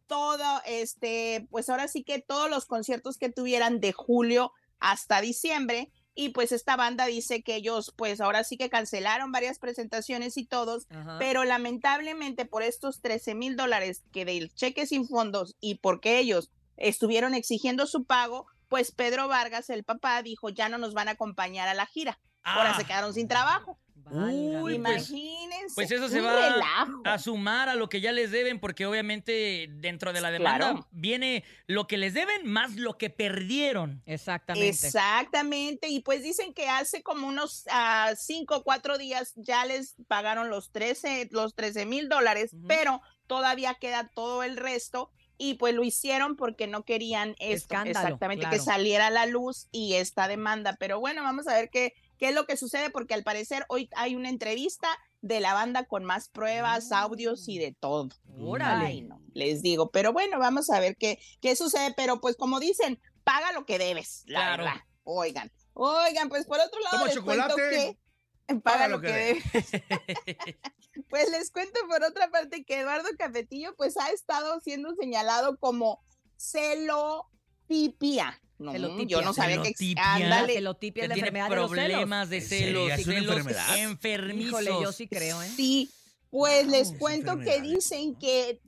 todo, 0.07 0.61
este, 0.65 1.47
pues 1.49 1.69
ahora 1.69 1.87
sí 1.87 2.03
que 2.03 2.19
todos 2.19 2.49
los 2.49 2.65
conciertos 2.65 3.17
que 3.17 3.29
tuvieran 3.29 3.79
de 3.79 3.93
julio 3.93 4.51
hasta 4.79 5.21
diciembre. 5.21 5.91
Y 6.15 6.29
pues 6.29 6.51
esta 6.51 6.75
banda 6.75 7.07
dice 7.07 7.41
que 7.41 7.55
ellos, 7.55 7.91
pues 7.97 8.21
ahora 8.21 8.43
sí 8.43 8.55
que 8.55 8.69
cancelaron 8.69 9.31
varias 9.31 9.57
presentaciones 9.57 10.37
y 10.37 10.45
todos, 10.45 10.85
pero 11.17 11.43
lamentablemente 11.43 12.45
por 12.45 12.61
estos 12.61 13.01
13 13.01 13.33
mil 13.33 13.55
dólares 13.55 14.03
que 14.11 14.23
del 14.23 14.53
cheque 14.53 14.85
sin 14.85 15.07
fondos 15.07 15.55
y 15.59 15.75
porque 15.75 16.19
ellos 16.19 16.51
estuvieron 16.77 17.33
exigiendo 17.33 17.87
su 17.87 18.05
pago, 18.05 18.45
pues 18.69 18.91
Pedro 18.91 19.27
Vargas, 19.27 19.71
el 19.71 19.83
papá, 19.83 20.21
dijo 20.21 20.49
ya 20.49 20.69
no 20.69 20.77
nos 20.77 20.93
van 20.93 21.07
a 21.07 21.11
acompañar 21.11 21.67
a 21.67 21.73
la 21.73 21.87
gira. 21.87 22.19
Ahora 22.43 22.71
Ah. 22.71 22.77
se 22.77 22.85
quedaron 22.85 23.13
sin 23.15 23.27
trabajo. 23.27 23.79
Uy, 24.11 24.57
pues, 24.61 24.75
Imagínense. 24.75 25.75
pues 25.75 25.91
eso 25.91 26.09
se 26.09 26.21
va 26.21 26.35
relajo. 26.35 27.01
a 27.05 27.17
sumar 27.19 27.69
a 27.69 27.75
lo 27.75 27.89
que 27.89 28.01
ya 28.01 28.11
les 28.11 28.31
deben, 28.31 28.59
porque 28.59 28.85
obviamente 28.85 29.67
dentro 29.71 30.13
de 30.13 30.21
la 30.21 30.29
demanda 30.31 30.71
Claro. 30.71 30.87
viene 30.91 31.43
lo 31.67 31.87
que 31.87 31.97
les 31.97 32.13
deben 32.13 32.45
más 32.45 32.75
lo 32.75 32.97
que 32.97 33.09
perdieron. 33.09 34.01
Exactamente. 34.05 34.69
Exactamente, 34.69 35.87
y 35.89 36.01
pues 36.01 36.23
dicen 36.23 36.53
que 36.53 36.67
hace 36.69 37.01
como 37.03 37.27
unos 37.27 37.63
ah, 37.71 38.13
cinco 38.17 38.57
o 38.57 38.63
cuatro 38.63 38.97
días 38.97 39.33
ya 39.35 39.65
les 39.65 39.95
pagaron 40.07 40.49
los 40.49 40.71
13, 40.71 41.29
los 41.31 41.55
13 41.55 41.85
mil 41.85 42.09
dólares, 42.09 42.51
pero 42.67 43.01
todavía 43.27 43.75
queda 43.75 44.09
todo 44.13 44.43
el 44.43 44.57
resto 44.57 45.11
y 45.37 45.55
pues 45.55 45.73
lo 45.73 45.83
hicieron 45.83 46.35
porque 46.35 46.67
no 46.67 46.83
querían 46.83 47.31
esto, 47.39 47.73
Escándalo, 47.75 47.99
exactamente, 47.99 48.45
que 48.49 48.59
saliera 48.59 49.07
a 49.07 49.11
la 49.11 49.25
luz 49.25 49.67
y 49.71 49.93
esta 49.95 50.27
demanda, 50.27 50.75
pero 50.79 50.99
bueno, 50.99 51.23
vamos 51.23 51.47
a 51.47 51.55
ver 51.55 51.69
qué, 51.69 51.93
qué 52.23 52.29
es 52.29 52.35
lo 52.35 52.45
que 52.45 52.55
sucede 52.55 52.89
porque 52.89 53.13
al 53.13 53.25
parecer 53.25 53.65
hoy 53.67 53.89
hay 53.97 54.15
una 54.15 54.29
entrevista 54.29 54.87
de 55.19 55.41
la 55.41 55.53
banda 55.53 55.83
con 55.83 56.05
más 56.05 56.29
pruebas, 56.29 56.93
audios 56.93 57.49
y 57.49 57.59
de 57.59 57.75
todo. 57.77 58.07
Órale. 58.39 58.85
Ay, 58.85 59.01
no, 59.01 59.21
les 59.33 59.61
digo, 59.61 59.91
pero 59.91 60.13
bueno, 60.13 60.39
vamos 60.39 60.69
a 60.69 60.79
ver 60.79 60.95
qué, 60.95 61.19
qué 61.41 61.57
sucede, 61.57 61.93
pero 61.97 62.21
pues 62.21 62.37
como 62.37 62.61
dicen, 62.61 62.97
paga 63.25 63.51
lo 63.51 63.65
que 63.65 63.77
debes, 63.77 64.23
la 64.27 64.39
Claro. 64.39 64.63
verdad. 64.63 64.79
Oigan, 65.03 65.51
Oigan, 65.73 66.29
pues 66.29 66.45
por 66.45 66.61
otro 66.61 66.79
lado 66.79 66.99
Toma 66.99 67.07
les 67.07 67.19
cuento 67.19 67.55
que 67.57 67.97
paga 68.63 68.87
lo 68.87 69.01
que 69.01 69.07
debe. 69.11 69.43
debe. 69.51 70.59
Pues 71.09 71.29
les 71.29 71.51
cuento 71.51 71.77
por 71.89 72.05
otra 72.05 72.29
parte 72.29 72.63
que 72.63 72.79
Eduardo 72.79 73.09
Capetillo 73.17 73.75
pues 73.75 73.97
ha 73.97 74.11
estado 74.11 74.61
siendo 74.61 74.95
señalado 74.95 75.57
como 75.57 76.01
celotipia. 76.37 78.39
No, 78.63 78.71
Celotipia. 78.71 79.07
yo 79.17 79.21
no 79.21 79.33
sabía 79.33 79.61
que 79.61 79.73
ándale. 79.97 80.53
Celotipia 80.53 81.03
es 81.03 81.09
la 81.09 81.13
tiene 81.15 81.27
enfermedad 81.29 81.49
de 81.49 81.55
los 81.55 81.71
celos. 81.71 81.85
problemas 81.87 82.29
de 82.29 82.41
celos, 82.41 82.91
¿Es 82.91 83.07
una 83.07 83.15
celos 83.19 83.37
enfermedad? 83.37 83.77
enfermizos. 83.77 84.61
Híjole, 84.61 84.83
yo 84.83 84.91
sí 84.91 85.07
creo, 85.07 85.41
¿eh? 85.41 85.49
Sí, 85.55 85.89
pues 86.29 86.67
les 86.67 86.93
cuento 86.93 87.37
que 87.39 87.61
dicen 87.61 88.15
que 88.15 88.59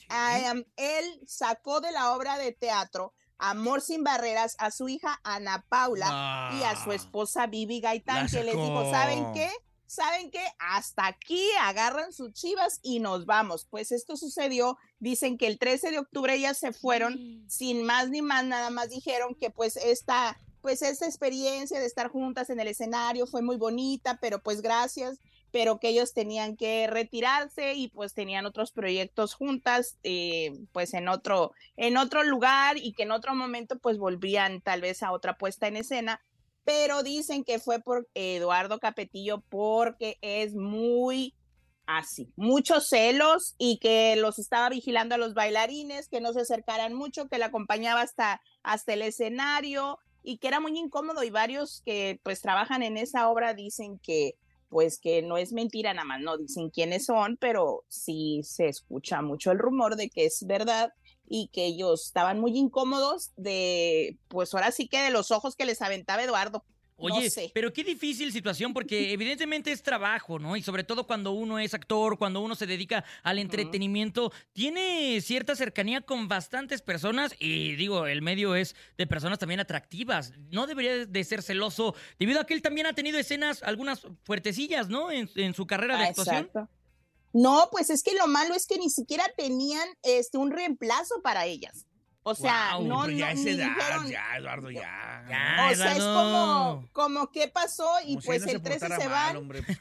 um, 0.53 0.63
él 0.77 1.19
sacó 1.25 1.81
de 1.81 1.91
la 1.91 2.13
obra 2.13 2.37
de 2.37 2.51
teatro 2.51 3.13
Amor 3.37 3.81
sin 3.81 4.01
barreras 4.03 4.55
a 4.59 4.71
su 4.71 4.87
hija 4.87 5.19
Ana 5.25 5.65
Paula 5.67 6.51
y 6.57 6.63
a 6.63 6.81
su 6.81 6.91
Ah, 6.91 6.95
esposa 6.95 7.47
Vivi 7.47 7.81
Gaitán, 7.81 8.27
que 8.27 8.43
les 8.45 8.55
dijo. 8.55 8.89
¿saben 8.91 9.33
qué? 9.33 9.49
¿Saben 9.95 10.29
qué? 10.29 10.43
Hasta 10.59 11.07
aquí 11.07 11.41
agarran 11.61 12.11
sus 12.11 12.33
chivas 12.33 12.81
y 12.83 12.99
nos 12.99 13.25
vamos. 13.25 13.65
Pues 13.69 13.93
esto 13.93 14.17
sucedió, 14.17 14.77
dicen 14.99 15.37
que 15.37 15.47
el 15.47 15.57
13 15.57 15.91
de 15.91 15.99
octubre 15.99 16.35
ellas 16.35 16.57
se 16.57 16.73
fueron 16.73 17.45
sin 17.47 17.85
más 17.85 18.09
ni 18.09 18.21
más, 18.21 18.43
nada 18.43 18.69
más 18.71 18.89
dijeron 18.89 19.35
que 19.35 19.51
pues 19.51 19.77
esta, 19.77 20.37
pues 20.59 20.81
esta 20.81 21.05
experiencia 21.05 21.79
de 21.79 21.85
estar 21.85 22.09
juntas 22.09 22.49
en 22.49 22.59
el 22.59 22.67
escenario 22.67 23.25
fue 23.25 23.41
muy 23.41 23.55
bonita, 23.55 24.19
pero 24.19 24.43
pues 24.43 24.61
gracias, 24.61 25.21
pero 25.51 25.79
que 25.79 25.87
ellos 25.87 26.13
tenían 26.13 26.57
que 26.57 26.87
retirarse 26.87 27.75
y 27.75 27.87
pues 27.87 28.13
tenían 28.13 28.45
otros 28.45 28.73
proyectos 28.73 29.33
juntas, 29.33 29.97
eh, 30.03 30.59
pues 30.73 30.93
en 30.93 31.07
otro, 31.07 31.53
en 31.77 31.95
otro 31.95 32.21
lugar 32.23 32.75
y 32.75 32.91
que 32.91 33.03
en 33.03 33.11
otro 33.11 33.33
momento 33.33 33.79
pues 33.79 33.97
volvían 33.97 34.59
tal 34.59 34.81
vez 34.81 35.03
a 35.03 35.13
otra 35.13 35.37
puesta 35.37 35.69
en 35.69 35.77
escena, 35.77 36.21
pero 36.65 37.03
dicen 37.03 37.43
que 37.43 37.59
fue 37.59 37.79
por 37.79 38.07
Eduardo 38.15 38.79
Capetillo 38.79 39.41
porque 39.49 40.17
es 40.21 40.53
muy 40.55 41.33
así, 41.85 42.31
muchos 42.35 42.89
celos 42.89 43.53
y 43.59 43.77
que 43.77 44.15
los 44.15 44.39
estaba 44.39 44.69
vigilando 44.69 45.15
a 45.15 45.19
los 45.19 45.35
bailarines, 45.35 46.09
que 46.09 46.19
no 46.19 46.33
se 46.33 46.41
acercaran 46.41 46.93
mucho, 46.93 47.27
que 47.27 47.37
la 47.37 47.47
acompañaba 47.47 48.01
hasta, 48.01 48.41
hasta 48.63 48.93
el 48.93 49.03
escenario 49.03 49.99
y 50.23 50.37
que 50.37 50.47
era 50.47 50.59
muy 50.59 50.77
incómodo 50.77 51.23
y 51.23 51.29
varios 51.29 51.83
que 51.85 52.19
pues 52.23 52.41
trabajan 52.41 52.81
en 52.81 52.97
esa 52.97 53.29
obra 53.29 53.53
dicen 53.53 53.99
que 53.99 54.35
pues 54.69 54.99
que 54.99 55.21
no 55.21 55.37
es 55.37 55.53
mentira, 55.53 55.93
nada 55.93 56.05
más 56.05 56.19
no 56.19 56.37
dicen 56.37 56.71
quiénes 56.71 57.05
son, 57.05 57.37
pero 57.37 57.85
sí 57.87 58.41
se 58.43 58.67
escucha 58.67 59.21
mucho 59.21 59.51
el 59.51 59.59
rumor 59.59 59.95
de 59.95 60.09
que 60.09 60.25
es 60.25 60.45
verdad 60.45 60.91
y 61.27 61.49
que 61.53 61.65
ellos 61.65 62.05
estaban 62.05 62.39
muy 62.39 62.57
incómodos 62.57 63.31
de, 63.35 64.17
pues 64.27 64.53
ahora 64.53 64.71
sí 64.71 64.87
que 64.87 65.01
de 65.01 65.09
los 65.11 65.31
ojos 65.31 65.55
que 65.55 65.65
les 65.65 65.81
aventaba 65.81 66.23
Eduardo. 66.23 66.63
Oye, 66.97 67.25
no 67.25 67.29
sé. 67.29 67.51
pero 67.53 67.73
qué 67.73 67.83
difícil 67.83 68.31
situación 68.31 68.73
porque 68.73 69.11
evidentemente 69.13 69.69
es 69.69 69.83
trabajo, 69.83 70.39
¿no? 70.39 70.55
Y 70.55 70.61
sobre 70.61 70.85
todo 70.85 71.05
cuando 71.05 71.31
uno 71.33 71.59
es 71.59 71.73
actor, 71.73 72.17
cuando 72.17 72.39
uno 72.39 72.55
se 72.55 72.65
dedica 72.67 73.03
al 73.21 73.37
entretenimiento, 73.37 74.31
tiene 74.53 75.19
cierta 75.19 75.57
cercanía 75.57 75.99
con 75.99 76.29
bastantes 76.29 76.81
personas 76.81 77.35
y 77.37 77.75
digo, 77.75 78.07
el 78.07 78.21
medio 78.21 78.55
es 78.55 78.77
de 78.97 79.07
personas 79.07 79.39
también 79.39 79.59
atractivas. 79.59 80.31
No 80.51 80.67
debería 80.67 81.05
de 81.05 81.23
ser 81.25 81.41
celoso 81.41 81.95
debido 82.17 82.39
a 82.39 82.45
que 82.45 82.53
él 82.53 82.61
también 82.61 82.87
ha 82.87 82.93
tenido 82.93 83.19
escenas, 83.19 83.61
algunas 83.63 84.07
fuertecillas, 84.23 84.87
¿no? 84.87 85.11
En, 85.11 85.29
en 85.35 85.53
su 85.53 85.67
carrera 85.67 85.97
de 85.97 86.05
Ah, 86.05 86.07
actuación. 86.11 86.45
exacto. 86.45 86.69
No, 87.35 87.67
pues 87.69 87.89
es 87.89 88.01
que 88.01 88.13
lo 88.13 88.27
malo 88.27 88.55
es 88.55 88.65
que 88.65 88.77
ni 88.77 88.89
siquiera 88.89 89.25
tenían 89.35 89.85
este 90.03 90.37
un 90.37 90.51
reemplazo 90.51 91.21
para 91.21 91.45
ellas. 91.45 91.85
O 92.27 92.33
sea, 92.33 92.71
Guau, 92.77 92.87
no, 92.87 93.09
ya 93.11 93.33
no, 93.35 93.41
edad, 93.41 93.67
dijeron- 93.69 94.09
ya, 94.09 94.37
Eduardo, 94.37 94.71
ya. 94.71 95.23
Ya, 95.29 95.69
o 95.71 95.75
sea, 95.75 95.91
es 95.95 96.03
como, 96.03 96.89
como 96.91 97.31
qué 97.31 97.47
pasó 97.47 97.87
y 98.03 98.15
Como 98.15 98.21
si 98.21 98.25
pues 98.27 98.45
no 98.45 98.51
el 98.51 98.61
13 98.63 98.79
portara 98.87 99.31
se 99.31 99.37
hombre, 99.37 99.61
pues, 99.63 99.79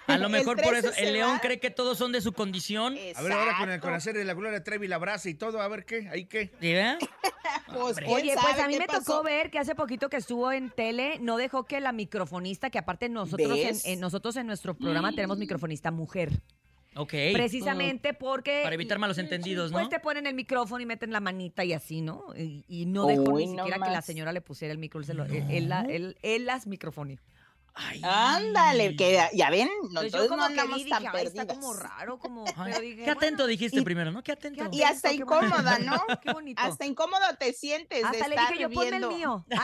A 0.06 0.16
lo 0.18 0.28
mejor 0.30 0.56
por 0.56 0.72
13 0.72 0.88
eso 0.88 0.96
el 0.98 1.12
león 1.12 1.30
van. 1.32 1.38
cree 1.40 1.60
que 1.60 1.70
todos 1.70 1.98
son 1.98 2.12
de 2.12 2.22
su 2.22 2.32
condición. 2.32 2.96
A 3.16 3.22
ver, 3.22 3.32
ahora 3.32 3.56
con 3.58 3.70
el 3.70 3.80
conocer 3.80 4.16
de 4.16 4.24
la 4.24 4.32
Gloria 4.32 4.64
Trevi, 4.64 4.88
la 4.88 4.96
brasa 4.96 5.28
y 5.28 5.34
todo, 5.34 5.60
a 5.60 5.68
ver 5.68 5.84
qué, 5.84 6.08
ahí 6.10 6.24
qué. 6.24 6.50
¿Sí, 6.60 6.72
verdad? 6.72 6.98
Pues, 7.66 7.98
Hombre. 7.98 8.06
¿quién 8.06 8.16
Oye, 8.16 8.34
pues 8.40 8.58
a 8.58 8.66
mí 8.66 8.78
me 8.78 8.86
pasó? 8.86 9.00
tocó 9.04 9.22
ver 9.22 9.50
que 9.50 9.58
hace 9.58 9.74
poquito 9.76 10.08
que 10.08 10.16
estuvo 10.16 10.50
en 10.52 10.70
tele, 10.70 11.18
no 11.20 11.36
dejó 11.36 11.64
que 11.64 11.80
la 11.80 11.92
microfonista, 11.92 12.68
que 12.70 12.78
aparte 12.78 13.08
nosotros 13.08 13.58
en, 13.84 14.00
nosotros 14.00 14.36
en 14.36 14.46
nuestro 14.48 14.74
programa 14.74 15.12
tenemos 15.12 15.38
microfonista 15.38 15.90
mujer, 15.92 16.30
Ok. 16.96 17.10
precisamente 17.32 18.14
porque 18.14 18.60
Para 18.64 18.74
evitar 18.74 18.98
malos 18.98 19.18
entendidos, 19.18 19.70
¿no? 19.70 19.78
pues 19.78 19.88
te 19.88 20.00
ponen 20.00 20.26
el 20.26 20.34
micrófono 20.34 20.82
y 20.82 20.86
meten 20.86 21.12
la 21.12 21.20
manita 21.20 21.64
y 21.64 21.72
así, 21.72 22.00
¿no? 22.00 22.24
Y, 22.36 22.64
y 22.68 22.86
no 22.86 23.06
dejó 23.06 23.22
Uy, 23.34 23.46
ni 23.46 23.52
no 23.52 23.64
siquiera 23.64 23.86
que 23.86 23.92
la 23.92 24.02
señora 24.02 24.32
le 24.32 24.40
pusiera 24.40 24.72
el 24.72 24.78
micro, 24.78 24.98
él, 25.00 25.06
se 25.06 25.14
lo- 25.14 25.24
él- 25.24 25.46
él 25.50 25.68
la- 25.68 25.82
él- 25.82 26.18
él 26.22 26.46
las 26.46 26.66
microfonió. 26.66 27.18
Ay. 27.72 28.00
Ándale, 28.04 28.96
que 28.96 29.16
ya 29.32 29.48
ven, 29.48 29.68
Entonces 29.68 29.92
nosotros 30.12 30.22
yo 30.24 30.28
como 30.28 30.42
no 30.42 30.48
que 30.48 30.60
andamos 30.60 30.82
vi, 30.84 30.90
tan 30.90 31.02
dije, 31.04 31.16
"Ay, 31.16 31.26
está 31.28 31.46
como 31.46 31.72
raro, 31.72 32.18
como... 32.18 32.44
Pero 32.44 32.80
dije, 32.80 33.04
qué 33.04 33.10
atento 33.10 33.36
bueno, 33.44 33.46
dijiste 33.46 33.78
y- 33.78 33.84
primero, 33.84 34.10
¿no? 34.10 34.24
Qué 34.24 34.32
atento. 34.32 34.68
qué 34.68 34.76
Y 34.76 34.82
hasta 34.82 35.08
bonito. 35.10 35.24
incómoda, 35.24 35.78
¿no? 35.78 36.02
Qué 36.22 36.32
bonito. 36.32 36.60
Hasta 36.60 36.84
incómodo 36.84 37.24
te 37.38 37.52
sientes 37.52 38.00
de 38.00 38.04
Hasta 38.06 38.26
le 38.26 38.34
estar 38.34 38.48
dije 38.50 38.62
yo, 38.62 38.70
ponme 38.70 38.86
el 38.88 38.90
viendo. 38.90 39.10
mío. 39.12 39.46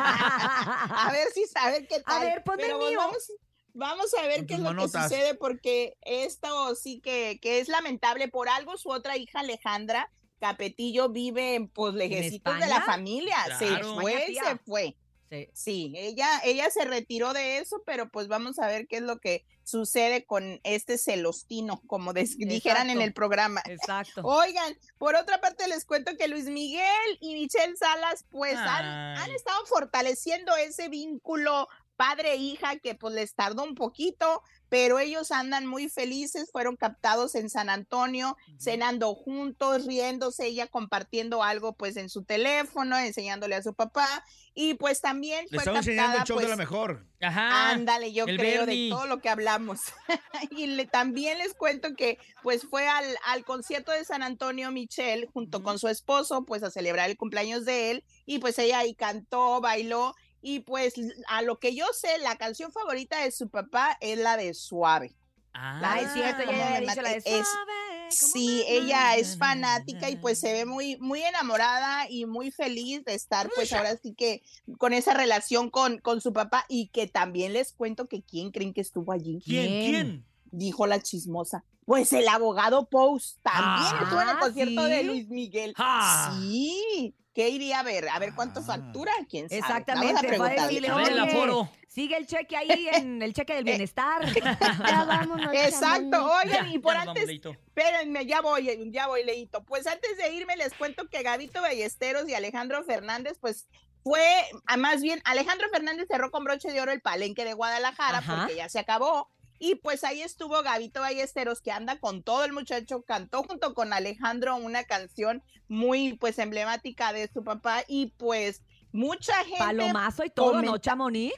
A 0.00 1.08
ver 1.12 1.28
si 1.34 1.44
sabe 1.46 1.86
qué 1.86 2.00
tal. 2.06 2.22
ver, 2.22 2.42
ponme 2.42 2.62
Pero 2.62 2.74
el 2.76 2.78
pues 2.80 2.90
mío. 2.90 2.98
Vamos, 2.98 3.32
vamos 3.74 4.12
a 4.14 4.26
ver 4.26 4.46
qué 4.46 4.54
es 4.54 4.60
lo 4.60 4.70
que 4.74 4.88
sucede 4.88 5.34
porque 5.34 5.96
esto 6.02 6.74
sí 6.74 7.00
que, 7.00 7.38
que 7.40 7.60
es 7.60 7.68
lamentable. 7.68 8.28
Por 8.28 8.48
algo 8.48 8.76
su 8.76 8.90
otra 8.90 9.16
hija 9.16 9.40
Alejandra 9.40 10.10
Capetillo 10.38 11.08
vive 11.10 11.54
en 11.54 11.68
pues 11.68 11.94
lejecitos 11.94 12.58
de 12.58 12.66
la 12.66 12.82
familia. 12.82 13.36
Se 13.58 13.66
fue, 13.84 14.26
se 14.34 14.56
fue. 14.64 14.96
Sí. 15.30 15.48
Sí, 15.54 15.92
ella, 15.96 16.28
ella 16.42 16.70
se 16.70 16.84
retiró 16.84 17.32
de 17.32 17.58
eso, 17.58 17.82
pero 17.86 18.10
pues 18.10 18.26
vamos 18.26 18.58
a 18.58 18.66
ver 18.66 18.88
qué 18.88 18.96
es 18.96 19.02
lo 19.02 19.20
que 19.20 19.44
sucede 19.62 20.24
con 20.24 20.58
este 20.64 20.98
celostino, 20.98 21.82
como 21.86 22.12
des- 22.12 22.36
dijeran 22.36 22.90
en 22.90 23.00
el 23.00 23.12
programa. 23.12 23.62
Exacto. 23.66 24.22
Oigan, 24.24 24.76
por 24.98 25.14
otra 25.14 25.40
parte 25.40 25.68
les 25.68 25.84
cuento 25.84 26.16
que 26.16 26.26
Luis 26.26 26.46
Miguel 26.46 27.18
y 27.20 27.34
Michelle 27.34 27.76
Salas 27.76 28.24
pues 28.28 28.56
han, 28.56 28.84
han 28.84 29.30
estado 29.30 29.64
fortaleciendo 29.66 30.56
ese 30.56 30.88
vínculo 30.88 31.68
padre-hija 32.00 32.76
que 32.78 32.94
pues 32.94 33.12
les 33.12 33.34
tardó 33.34 33.62
un 33.62 33.74
poquito, 33.74 34.42
pero 34.70 34.98
ellos 34.98 35.30
andan 35.32 35.66
muy 35.66 35.90
felices, 35.90 36.48
fueron 36.50 36.76
captados 36.76 37.34
en 37.34 37.50
San 37.50 37.68
Antonio, 37.68 38.38
cenando 38.58 39.14
juntos, 39.14 39.84
riéndose, 39.86 40.46
ella 40.46 40.66
compartiendo 40.66 41.42
algo 41.42 41.74
pues 41.74 41.98
en 41.98 42.08
su 42.08 42.22
teléfono, 42.24 42.96
enseñándole 42.96 43.54
a 43.54 43.62
su 43.62 43.74
papá 43.74 44.24
y 44.54 44.74
pues 44.74 45.02
también 45.02 45.44
Le 45.50 45.58
fue 45.58 45.58
estaba 45.58 45.78
enseñando 45.80 46.16
captada 46.16 46.22
el 46.22 46.26
show 46.26 46.36
pues, 46.36 46.46
de 46.46 46.50
la 46.50 46.56
mejor. 46.56 47.06
Ajá. 47.20 47.70
Ándale, 47.72 48.14
yo 48.14 48.24
el 48.24 48.38
creo 48.38 48.64
Bernie. 48.64 48.84
de 48.84 48.90
todo 48.90 49.04
lo 49.06 49.20
que 49.20 49.28
hablamos. 49.28 49.80
y 50.52 50.68
le- 50.68 50.86
también 50.86 51.36
les 51.36 51.52
cuento 51.52 51.94
que 51.94 52.16
pues 52.42 52.62
fue 52.64 52.88
al, 52.88 53.04
al 53.26 53.44
concierto 53.44 53.92
de 53.92 54.06
San 54.06 54.22
Antonio 54.22 54.70
Michelle 54.70 55.28
junto 55.34 55.62
con 55.62 55.78
su 55.78 55.88
esposo 55.88 56.46
pues 56.46 56.62
a 56.62 56.70
celebrar 56.70 57.10
el 57.10 57.18
cumpleaños 57.18 57.66
de 57.66 57.90
él 57.90 58.04
y 58.24 58.38
pues 58.38 58.58
ella 58.58 58.78
ahí 58.78 58.94
cantó, 58.94 59.60
bailó 59.60 60.14
y 60.42 60.60
pues 60.60 60.94
a 61.28 61.42
lo 61.42 61.58
que 61.58 61.74
yo 61.74 61.86
sé 61.92 62.18
la 62.18 62.36
canción 62.36 62.72
favorita 62.72 63.22
de 63.22 63.30
su 63.30 63.48
papá 63.48 63.96
es 64.00 64.18
la 64.18 64.36
de 64.36 64.54
Suave. 64.54 65.14
La 65.52 65.94
Ay, 65.94 66.04
de 66.06 66.12
cierto, 66.12 66.44
Cómo 66.46 66.56
ya 66.58 66.64
me 66.70 66.76
había 66.76 66.80
dicho 66.90 67.02
la 67.02 67.10
de 67.10 67.16
mate- 67.18 67.38
es- 67.40 67.48
"Suave, 67.48 67.72
Sí, 68.12 68.64
ella 68.66 69.14
es 69.16 69.36
fanática 69.38 70.10
y 70.10 70.16
pues 70.16 70.40
se 70.40 70.52
ve 70.52 70.64
muy, 70.64 70.96
muy 70.98 71.22
enamorada 71.22 72.10
y 72.10 72.26
muy 72.26 72.50
feliz 72.50 73.04
de 73.04 73.14
estar 73.14 73.48
pues 73.54 73.72
ahora 73.72 73.96
sí 74.02 74.14
que 74.14 74.42
con 74.78 74.92
esa 74.92 75.14
relación 75.14 75.70
con, 75.70 75.98
con 75.98 76.20
su 76.20 76.32
papá 76.32 76.64
y 76.68 76.88
que 76.88 77.06
también 77.06 77.52
les 77.52 77.72
cuento 77.72 78.08
que 78.08 78.22
quién 78.24 78.50
creen 78.50 78.74
que 78.74 78.80
estuvo 78.80 79.12
allí, 79.12 79.40
¿Quién? 79.44 79.80
¿Quién? 79.80 80.26
Dijo 80.50 80.86
la 80.86 81.00
chismosa. 81.00 81.64
Pues 81.84 82.12
el 82.12 82.28
abogado 82.28 82.88
Post 82.88 83.38
también 83.42 83.64
Ah, 83.94 84.00
estuvo 84.02 84.20
en 84.22 84.28
el 84.28 84.38
concierto 84.38 84.84
de. 84.84 85.02
Luis 85.04 85.28
Miguel. 85.28 85.74
Ah. 85.76 86.36
Sí, 86.40 87.14
¿qué 87.34 87.48
iría 87.48 87.80
a 87.80 87.82
ver? 87.82 88.08
A 88.08 88.18
ver 88.18 88.34
cuánto 88.34 88.60
Ah. 88.60 88.64
factura, 88.64 89.12
quién 89.28 89.48
sabe. 89.48 89.58
Exactamente, 89.60 90.36
Vamos 90.38 90.48
a 90.58 90.62
decirle, 90.66 90.88
A 90.88 90.94
ver, 90.96 91.12
el 91.12 91.20
"Oye, 91.20 91.30
aforo. 91.32 91.68
Sigue 91.88 92.16
el 92.16 92.26
cheque 92.28 92.56
ahí 92.56 92.88
en 92.92 93.20
el 93.20 93.34
cheque 93.34 93.54
del 93.54 93.64
bienestar. 93.64 94.22
Ya 94.86 95.04
vámonos. 95.04 95.52
Exacto, 95.52 96.24
oigan, 96.32 96.66
Ya, 96.66 96.72
y 96.72 96.78
por 96.78 96.94
vamos, 96.94 97.08
antes, 97.08 97.26
Leito. 97.26 97.50
Espérenme, 97.50 98.24
ya 98.26 98.40
voy, 98.40 98.90
ya 98.92 99.08
voy, 99.08 99.24
Leito. 99.24 99.64
Pues 99.64 99.88
antes 99.88 100.16
de 100.16 100.32
irme, 100.32 100.56
les 100.56 100.72
cuento 100.74 101.08
que 101.08 101.22
Gabito 101.24 101.60
Ballesteros 101.60 102.28
y 102.28 102.34
Alejandro 102.34 102.84
Fernández, 102.84 103.38
pues 103.40 103.66
fue, 104.04 104.22
ah, 104.66 104.76
más 104.76 105.02
bien, 105.02 105.20
Alejandro 105.24 105.68
Fernández 105.72 106.06
cerró 106.08 106.30
con 106.30 106.44
broche 106.44 106.70
de 106.70 106.80
oro 106.80 106.92
el 106.92 107.00
palenque 107.00 107.44
de 107.44 107.54
Guadalajara 107.54 108.18
Ajá. 108.18 108.36
porque 108.42 108.54
ya 108.56 108.68
se 108.68 108.78
acabó. 108.78 109.28
Y 109.62 109.74
pues 109.74 110.04
ahí 110.04 110.22
estuvo 110.22 110.62
Gabito 110.62 111.00
Ballesteros, 111.00 111.60
que 111.60 111.70
anda 111.70 112.00
con 112.00 112.22
todo 112.22 112.44
el 112.44 112.52
muchacho, 112.54 113.02
cantó 113.02 113.42
junto 113.42 113.74
con 113.74 113.92
Alejandro 113.92 114.56
una 114.56 114.84
canción 114.84 115.42
muy, 115.68 116.14
pues, 116.14 116.38
emblemática 116.38 117.12
de 117.12 117.30
su 117.30 117.44
papá. 117.44 117.84
Y 117.86 118.06
pues, 118.16 118.62
mucha 118.90 119.34
gente. 119.44 119.58
Palomazo 119.58 120.24
y 120.24 120.30
todo, 120.30 120.62
¿no, 120.62 120.78
Chamonix? 120.78 121.34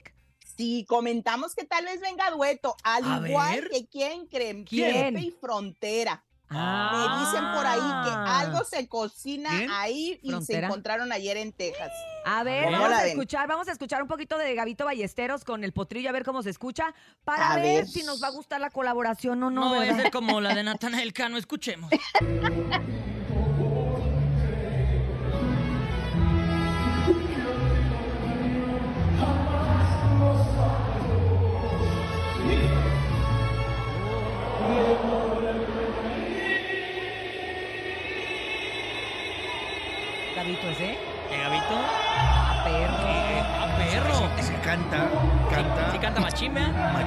Sí, 0.57 0.87
comentamos 0.89 1.57
que 1.57 1.65
tal 1.65 1.85
vez 1.85 2.01
venga 2.01 2.31
dueto, 2.31 2.77
al 2.85 3.05
A 3.05 3.29
igual 3.29 3.61
ver. 3.63 3.71
que 3.71 3.89
quién 3.89 4.27
creen, 4.27 4.65
¿Quién? 4.65 5.15
Pepe 5.15 5.27
y 5.27 5.31
Frontera. 5.33 6.25
Me 6.53 7.25
dicen 7.25 7.45
por 7.55 7.67
ahí 7.67 7.81
que 7.81 8.11
Ah. 8.15 8.41
algo 8.41 8.65
se 8.65 8.87
cocina 8.89 9.51
¿Quién? 9.51 9.71
ahí 9.71 10.19
y 10.23 10.33
se 10.43 10.59
encontraron 10.59 11.11
ayer 11.13 11.37
en 11.39 11.53
Texas. 11.53 11.91
A 12.25 12.43
ver, 12.45 12.65
¿Cómo 12.67 12.77
vamos 12.77 12.91
la 12.91 12.99
a 12.99 13.03
ven? 13.03 13.11
escuchar, 13.13 13.49
vamos 13.49 13.69
a 13.69 13.73
escuchar 13.73 14.03
un 14.03 14.09
poquito 14.09 14.39
de 14.39 14.55
Gabito 14.55 14.85
Ballesteros 14.85 15.45
con 15.45 15.65
el 15.65 15.73
potrillo, 15.73 16.09
a 16.09 16.13
ver 16.13 16.25
cómo 16.25 16.43
se 16.43 16.51
escucha, 16.51 16.95
para 17.25 17.53
A 17.53 17.57
ver, 17.57 17.63
ver. 17.85 17.89
si 17.89 18.03
nos 18.05 18.23
va 18.23 18.29
a 18.29 18.31
gustar 18.31 18.61
la 18.61 18.71
colaboración 18.71 19.43
o 19.43 19.51
no, 19.51 19.63
No, 19.63 19.69
voy 19.71 19.79
a 19.79 19.81
¿verdad? 19.91 20.03
ser 20.03 20.11
como 20.13 20.41
la 20.41 20.55
de 20.55 20.63
Natanael 20.63 21.13
Cano, 21.13 21.37
escuchemos. 21.39 21.91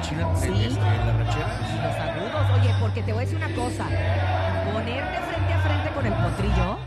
Sí. 0.08 0.14
este, 0.66 0.80
las 0.80 1.16
rancheras. 1.16 1.60
Los 1.82 1.96
agudos. 1.96 2.60
Oye, 2.60 2.70
porque 2.80 3.02
te 3.02 3.12
voy 3.12 3.22
a 3.22 3.26
decir 3.26 3.36
una 3.38 3.54
cosa. 3.54 3.84
Ponerte 4.72 5.20
frente 5.20 5.52
a 5.52 5.60
frente 5.62 5.90
con 5.94 6.06
el 6.06 6.12
potrillo, 6.12 6.78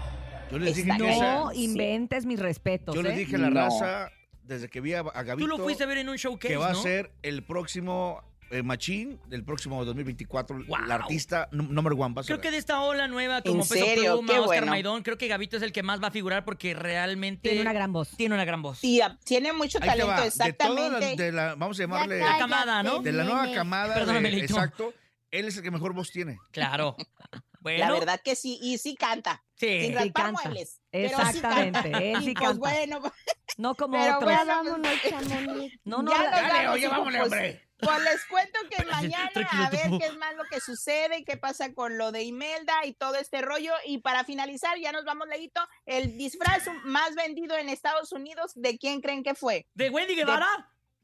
Yo 0.52 0.60
les 0.60 0.76
dije 0.76 0.92
que 0.92 0.98
no 0.98 1.06
esa- 1.08 1.56
inventes 1.56 2.26
mis 2.26 2.40
respetos, 2.40 2.96
Yo 2.96 3.02
les 3.02 3.14
¿eh? 3.14 3.18
dije 3.18 3.36
a 3.36 3.40
la 3.40 3.50
No. 3.50 3.56
raza, 3.62 4.10
desde 4.44 4.70
que 4.70 4.82
vi 4.82 4.94
a, 4.94 5.00
a 5.02 5.24
Gabito, 5.24 5.48
Tú 5.50 5.58
lo 5.58 5.64
fuiste 5.64 5.84
a 5.84 5.88
ver 5.88 5.98
en 6.00 6.10
un 6.10 6.16
showcase, 6.16 6.48
que 6.54 6.58
va 6.58 6.72
¿no? 6.72 6.80
a 6.80 6.82
ser 6.82 7.12
el 7.24 7.44
próximo 7.44 8.24
eh, 8.52 8.64
Machín 8.64 9.20
del 9.28 9.44
próximo 9.44 9.84
2024, 9.86 10.66
Wow. 10.68 10.80
la 10.88 10.96
artista 10.96 11.48
number 11.52 11.94
one. 11.94 12.14
va 12.16 12.22
a 12.22 12.24
Creo 12.26 12.42
que 12.42 12.52
de 12.52 12.58
esta 12.58 12.82
ola 12.82 13.08
nueva, 13.08 13.42
como 13.42 13.62
¿En 13.64 13.68
Peso 13.70 13.86
serio? 13.86 14.14
Pluma, 14.18 14.34
Qué 14.34 14.40
Oscar 14.40 14.48
bueno. 14.60 14.68
Maidón, 14.72 15.04
creo 15.04 15.18
que 15.18 15.28
Gabito 15.28 15.58
es 15.58 15.64
el 15.64 15.72
que 15.72 15.84
más 15.84 16.02
va 16.02 16.08
a 16.08 16.12
figurar 16.12 16.46
porque 16.46 16.74
realmente... 16.74 17.50
Tiene 17.50 17.62
una 17.62 17.74
gran 17.74 17.94
voz. 17.94 18.10
Tiene 18.18 18.36
una 18.36 18.46
gran 18.46 18.62
voz. 18.62 18.80
Sí, 18.80 19.02
ah, 19.02 19.18
tiene 19.24 19.54
mucho 19.54 19.78
Ahí 19.82 19.90
talento, 19.90 20.08
va. 20.08 20.16
De 20.22 20.30
todas 20.32 20.40
exactamente. 20.50 21.00
las- 21.08 21.18
de 21.18 21.32
la, 21.32 21.56
vamos 21.56 21.80
a 21.80 21.84
llamarle, 21.84 22.20
La 22.20 22.38
camada, 22.38 22.84
¿no? 22.84 23.00
de 23.02 23.12
la 23.12 23.24
nueva 23.24 23.52
camada, 23.54 23.94
Perdóname, 23.94 24.32
de- 24.32 24.40
exacto, 24.40 24.94
él 25.32 25.48
es 25.48 25.58
el 25.58 25.64
que 25.64 25.72
mejor 25.72 25.94
voz 25.94 26.12
tiene. 26.12 26.38
Claro. 26.52 26.96
Bueno, 27.62 27.86
La 27.88 27.92
verdad 27.92 28.22
que 28.24 28.38
sí, 28.38 28.58
y 28.62 28.78
sí 28.78 28.96
canta. 28.96 29.44
sí. 29.56 29.82
Sin 29.88 29.98
Sí 30.00 30.12
canta. 30.14 30.32
muebles. 30.32 30.80
pero 30.90 31.10
sí 31.10 31.14
canta. 31.14 31.30
Exactamente, 31.68 32.12
él 32.14 32.24
sí 32.24 32.30
Y 32.32 32.34
pues 32.36 32.58
bueno, 32.58 33.02
No 33.58 33.76
como 33.76 33.98
Pero 34.02 34.16
otros. 34.16 34.32
Ya 34.32 34.46
bueno, 34.46 34.64
vámonos, 34.64 34.92
Chamonix. 35.10 35.80
No, 35.84 36.02
no, 36.02 36.10
ya 36.10 36.24
la- 36.24 36.30
Dale, 36.42 36.68
oye, 36.70 36.88
vámonos, 36.88 37.20
pues, 37.20 37.24
hombre. 37.34 37.69
Pues 37.80 38.04
les 38.04 38.26
cuento 38.26 38.60
que 38.70 38.84
mañana 38.86 39.30
a 39.52 39.70
ver 39.70 39.90
qué 40.00 40.08
es 40.08 40.18
más 40.18 40.36
lo 40.36 40.44
que 40.46 40.60
sucede, 40.60 41.24
qué 41.24 41.38
pasa 41.38 41.74
con 41.74 41.98
lo 41.98 42.12
de 42.12 42.24
Imelda 42.24 42.86
y 42.86 42.94
todo 42.94 43.16
este 43.16 43.42
rollo. 43.42 43.74
Y 43.86 44.00
para 44.00 44.24
finalizar, 44.24 44.78
ya 44.78 44.92
nos 44.92 45.06
vamos, 45.06 45.28
Leito, 45.28 45.62
el 45.86 46.18
disfraz 46.18 46.66
más 46.84 47.16
vendido 47.16 47.58
en 47.58 47.70
Estados 47.70 48.12
Unidos, 48.12 48.52
¿de 48.56 48.78
quién 48.78 49.02
creen 49.02 49.24
que 49.24 49.36
fue? 49.36 49.68
¿De 49.74 49.90
Wendy 49.90 50.16
Guevara? 50.16 50.48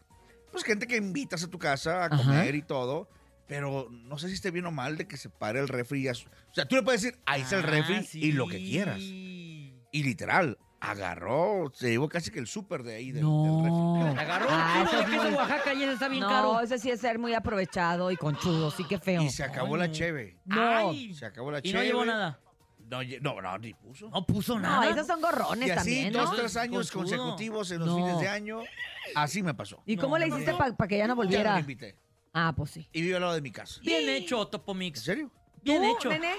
Pues 0.53 0.63
gente 0.63 0.87
que 0.87 0.97
invitas 0.97 1.43
a 1.43 1.49
tu 1.51 1.59
casa 1.59 2.03
a 2.03 2.07
Ajá. 2.07 2.17
comer 2.19 2.55
y 2.55 2.63
todo. 2.63 3.09
Pero 3.47 3.89
no 3.91 4.19
sé 4.19 4.29
si 4.29 4.35
esté 4.35 4.51
bien 4.51 4.65
o 4.67 4.71
mal 4.71 4.97
de 4.97 5.07
que 5.07 5.17
se 5.17 5.29
pare 5.29 5.61
el 5.61 5.69
refri. 5.69 6.01
y 6.03 6.09
as- 6.09 6.25
O 6.25 6.55
sea, 6.55 6.67
tú 6.67 6.77
le 6.77 6.83
puedes 6.83 7.03
decir, 7.03 7.19
ahí 7.27 7.43
está 7.43 7.57
el 7.59 7.65
Ah, 7.65 7.67
refri 7.67 8.07
y 8.15 8.33
lo 8.33 8.47
que 8.49 8.59
quieras. 8.59 8.99
Y 9.01 9.73
literal, 9.93 10.59
agarró, 10.81 11.71
se 11.75 11.91
llevó 11.91 12.09
casi 12.09 12.31
que 12.31 12.39
el 12.39 12.47
súper 12.47 12.83
de 12.83 12.95
ahí 12.97 13.13
del, 13.13 13.23
No. 13.23 13.45
del 13.45 13.65
refri. 13.65 14.21
Agarró 14.25 14.47
Ah, 14.51 14.81
un 14.83 14.87
kilo 14.89 14.99
de 15.01 15.07
queso 15.11 15.23
muy- 15.25 15.35
Oaxaca 15.35 15.75
y 15.75 15.83
ese 15.83 15.93
está 15.93 16.09
bien 16.09 16.23
no, 16.23 16.29
caro. 16.29 16.61
ese 16.61 16.79
sí 16.79 16.91
es 16.91 17.01
ser 17.01 17.19
muy 17.19 17.35
aprovechado 17.35 18.11
y 18.11 18.17
conchudo, 18.17 18.71
sí 18.71 18.85
que 18.85 18.99
feo. 18.99 19.23
Y 19.23 19.31
se 19.31 19.43
acabó 19.45 19.77
la 19.77 19.91
cheve. 19.91 20.39
No. 20.47 20.61
Ay. 20.89 21.15
Se 21.15 21.27
acabó 21.27 21.51
la 21.51 21.59
Y 21.59 21.63
cheve. 21.63 21.79
no 21.79 21.85
llevó 21.85 22.05
nada. 22.05 22.41
No, 22.87 23.01
no, 23.23 23.41
no, 23.41 23.59
ni 23.59 23.73
puso. 23.73 24.11
No 24.11 24.27
puso 24.27 24.55
No, 24.57 24.61
nada. 24.61 24.91
esos 24.91 25.07
son 25.07 25.21
gorrones 25.21 25.67
Y 25.69 25.71
así, 25.71 25.77
también, 25.79 26.13
dos, 26.13 26.31
¿no? 26.31 26.37
tres 26.37 26.57
años 26.57 26.91
Conchudo. 26.91 27.17
consecutivos 27.19 27.71
en 27.71 27.79
los 27.81 27.89
No. 27.89 27.97
fines 27.97 28.21
de 28.21 28.29
año. 28.29 28.61
Así 29.15 29.43
me 29.43 29.55
pasó. 29.55 29.83
¿Y 29.87 29.97
cómo 29.97 30.19
No, 30.19 30.25
le 30.25 30.29
no, 30.29 30.37
hiciste 30.37 30.53
no. 30.53 30.59
para 30.77 30.89
que 30.89 30.99
ya 30.99 31.05
no 31.05 31.09
Ya 31.09 31.09
no 31.09 31.17
volviera? 31.17 31.61
invité. 31.61 31.97
Ah, 32.35 32.53
pues 32.55 32.73
sí. 32.73 32.88
Y 32.92 33.01
vive 33.01 33.16
al 33.16 33.23
lado 33.23 33.35
de 33.35 33.40
mi 33.40 33.51
casa. 33.51 33.81
Bien 33.83 34.09
hecho, 34.09 34.42
¿En 34.42 34.51
Topomix. 34.51 35.01
serio? 35.01 35.31
Bien 35.62 35.81
¿Tú, 35.83 35.97
hecho. 35.97 36.11
nene? 36.11 36.35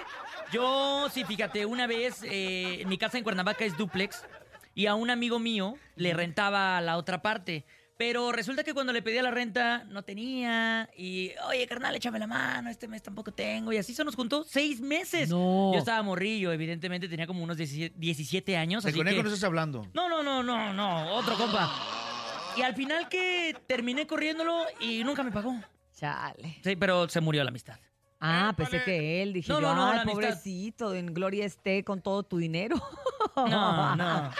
Yo, 0.52 1.08
sí, 1.12 1.24
fíjate, 1.24 1.66
una 1.66 1.88
vez 1.88 2.22
eh, 2.24 2.82
en 2.82 2.90
mi 2.90 2.98
casa 2.98 3.18
en 3.18 3.24
Cuernavaca 3.24 3.66
es 3.66 3.76
duplex 3.76 4.24
y 4.76 4.86
a 4.86 4.94
un 4.94 5.10
amigo 5.10 5.40
mío 5.40 5.76
le 5.96 6.14
rentaba 6.14 6.80
la 6.82 6.98
otra 6.98 7.22
parte. 7.22 7.66
Pero 7.98 8.34
resulta 8.34 8.66
que 8.66 8.74
cuando 8.74 8.92
le 8.92 9.02
pedía 9.02 9.24
la 9.24 9.32
renta 9.32 9.86
no 9.86 10.04
tenía 10.04 10.90
y, 10.98 11.32
oye, 11.48 11.66
carnal, 11.66 11.96
échame 11.96 12.20
la 12.20 12.28
mano, 12.28 12.70
este 12.70 12.90
mes 12.90 13.02
tampoco 13.02 13.32
tengo. 13.32 13.72
Y 13.72 13.78
así 13.78 13.94
se 13.94 14.04
nos 14.04 14.16
juntó 14.16 14.44
seis 14.44 14.82
meses. 14.82 15.30
No. 15.30 15.72
Yo 15.74 15.80
estaba 15.80 16.02
morrillo, 16.04 16.52
evidentemente 16.52 17.08
tenía 17.08 17.26
como 17.26 17.42
unos 17.42 17.56
17 17.56 17.96
17 17.98 18.58
años. 18.58 18.84
¿De 18.84 18.90
así 18.90 18.98
conejo 19.00 19.16
que... 19.18 19.24
no 19.24 19.30
estás 19.30 19.46
hablando? 19.46 19.88
No, 19.94 20.10
no, 20.10 20.22
no, 20.22 20.44
no, 20.44 20.74
no, 20.74 21.16
otro 21.16 21.38
compa. 21.38 21.72
Y 22.58 22.62
al 22.64 22.76
final 22.76 23.08
que 23.08 23.56
terminé 23.66 24.06
corriéndolo 24.06 24.66
y 24.82 25.04
nunca 25.06 25.24
me 25.24 25.32
pagó. 25.32 25.56
Chale. 25.96 26.58
Sí, 26.64 26.76
pero 26.76 27.08
se 27.10 27.22
murió 27.22 27.44
la 27.44 27.50
amistad. 27.50 27.78
Ah, 28.20 28.54
pensé 28.56 28.84
que 28.84 29.22
él. 29.22 29.34
Dije 29.34 29.52
No, 29.52 29.60
yo, 29.60 29.68
no, 29.68 29.76
no, 29.76 29.86
ay, 29.88 29.96
la 29.96 30.02
amistad. 30.04 30.14
pobrecito, 30.14 30.94
en 30.94 31.14
gloria 31.14 31.46
esté 31.46 31.84
con 31.84 32.02
todo 32.02 32.24
tu 32.24 32.38
dinero. 32.38 32.76
No, 33.36 33.96
no. 33.98 34.32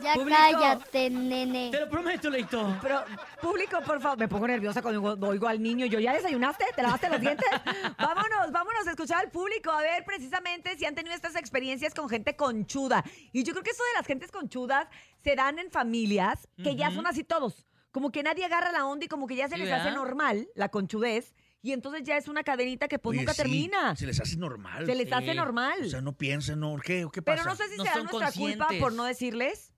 Ya 0.00 0.14
Público. 0.14 0.36
cállate, 0.36 1.10
nene. 1.10 1.70
Te 1.70 1.80
lo 1.80 1.88
prometo, 1.88 2.28
Leito. 2.30 2.78
Pero, 2.82 3.04
público, 3.40 3.80
por 3.84 4.00
favor, 4.00 4.18
me 4.18 4.28
pongo 4.28 4.46
nerviosa 4.46 4.82
cuando 4.82 5.16
oigo 5.26 5.48
al 5.48 5.60
niño. 5.62 5.86
Yo, 5.86 5.98
¿ya 6.00 6.12
desayunaste? 6.12 6.64
¿Te 6.76 6.82
lavaste 6.82 7.08
los 7.08 7.20
dientes? 7.20 7.46
vámonos, 7.98 8.52
vámonos 8.52 8.86
a 8.86 8.90
escuchar 8.90 9.24
al 9.24 9.30
público. 9.30 9.70
A 9.70 9.80
ver, 9.80 10.04
precisamente, 10.04 10.76
si 10.76 10.84
han 10.84 10.94
tenido 10.94 11.14
estas 11.14 11.34
experiencias 11.36 11.94
con 11.94 12.08
gente 12.08 12.36
conchuda. 12.36 13.04
Y 13.32 13.42
yo 13.44 13.52
creo 13.52 13.62
que 13.64 13.70
eso 13.70 13.82
de 13.84 13.98
las 13.98 14.06
gentes 14.06 14.30
conchudas 14.30 14.86
se 15.22 15.34
dan 15.36 15.58
en 15.58 15.70
familias 15.70 16.48
que 16.62 16.76
ya 16.76 16.90
son 16.90 17.06
así 17.06 17.24
todos. 17.24 17.64
Como 17.94 18.10
que 18.10 18.24
nadie 18.24 18.44
agarra 18.44 18.72
la 18.72 18.86
onda 18.86 19.04
y 19.04 19.08
como 19.08 19.28
que 19.28 19.36
ya 19.36 19.46
se 19.48 19.54
Sí, 19.54 19.62
les 19.62 19.72
hace 19.72 19.92
normal 19.92 20.48
la 20.56 20.68
conchudez. 20.68 21.32
Y 21.62 21.70
entonces 21.70 22.02
ya 22.02 22.16
es 22.16 22.26
una 22.26 22.42
cadenita 22.42 22.88
que 22.88 22.98
pues 22.98 23.12
Oye, 23.14 23.20
nunca 23.20 23.34
sí, 23.34 23.42
termina. 23.42 23.94
Se 23.94 24.04
les 24.04 24.20
hace 24.20 24.36
normal. 24.36 24.84
Se 24.84 24.96
les 24.96 25.06
Sí. 25.06 25.14
hace 25.14 25.32
normal. 25.32 25.78
O 25.80 25.88
sea, 25.88 26.00
no 26.00 26.12
piensen, 26.12 26.58
¿no? 26.58 26.76
¿Qué, 26.84 27.06
¿Qué 27.12 27.22
pasa? 27.22 27.36
Pero 27.42 27.48
no 27.50 27.54
sé 27.56 27.68
si 27.68 27.76
No 27.76 27.84
será 27.84 27.94
son 27.94 28.02
nuestra 28.06 28.32
culpa 28.32 28.66
conscientes. 28.66 28.80
por 28.80 28.92
no 28.94 29.04
decirles. 29.04 29.70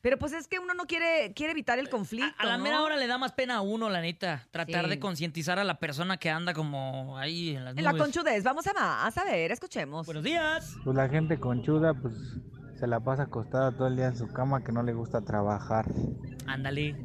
Pero 0.00 0.18
pues 0.18 0.32
es 0.32 0.48
que 0.48 0.58
uno 0.58 0.74
no 0.74 0.86
quiere, 0.86 1.32
quiere 1.34 1.52
evitar 1.52 1.78
el 1.78 1.88
conflicto. 1.88 2.34
A 2.38 2.44
la 2.46 2.56
¿no? 2.58 2.64
mera 2.64 2.82
hora 2.82 2.96
le 2.96 3.06
da 3.06 3.18
más 3.18 3.32
pena 3.32 3.56
a 3.58 3.60
uno, 3.60 3.88
la 3.88 4.00
neta. 4.00 4.48
Tratar 4.50 4.84
Sí. 4.86 4.90
de 4.90 4.98
concientizar 4.98 5.60
a 5.60 5.64
la 5.64 5.78
persona 5.78 6.16
que 6.16 6.28
anda 6.30 6.52
como 6.54 7.18
ahí 7.18 7.50
en 7.50 7.64
las 7.66 7.76
En 7.76 7.84
nubes. 7.84 7.92
la 7.96 7.98
conchudez, 8.04 8.42
vamos 8.42 8.66
a 8.66 8.72
más, 8.72 9.16
a 9.16 9.24
ver, 9.24 9.52
escuchemos. 9.52 10.06
Buenos 10.06 10.24
días. 10.24 10.74
Pues 10.82 10.96
la 10.96 11.08
gente 11.08 11.38
conchuda, 11.38 11.94
pues 11.94 12.14
se 12.80 12.86
la 12.88 12.98
pasa 12.98 13.24
acostada 13.24 13.70
todo 13.76 13.86
el 13.88 13.96
día 13.96 14.06
en 14.06 14.16
su 14.16 14.26
cama 14.26 14.64
que 14.64 14.72
no 14.72 14.82
le 14.82 14.92
gusta 14.94 15.20
trabajar. 15.20 15.86
Ándale. 16.46 16.96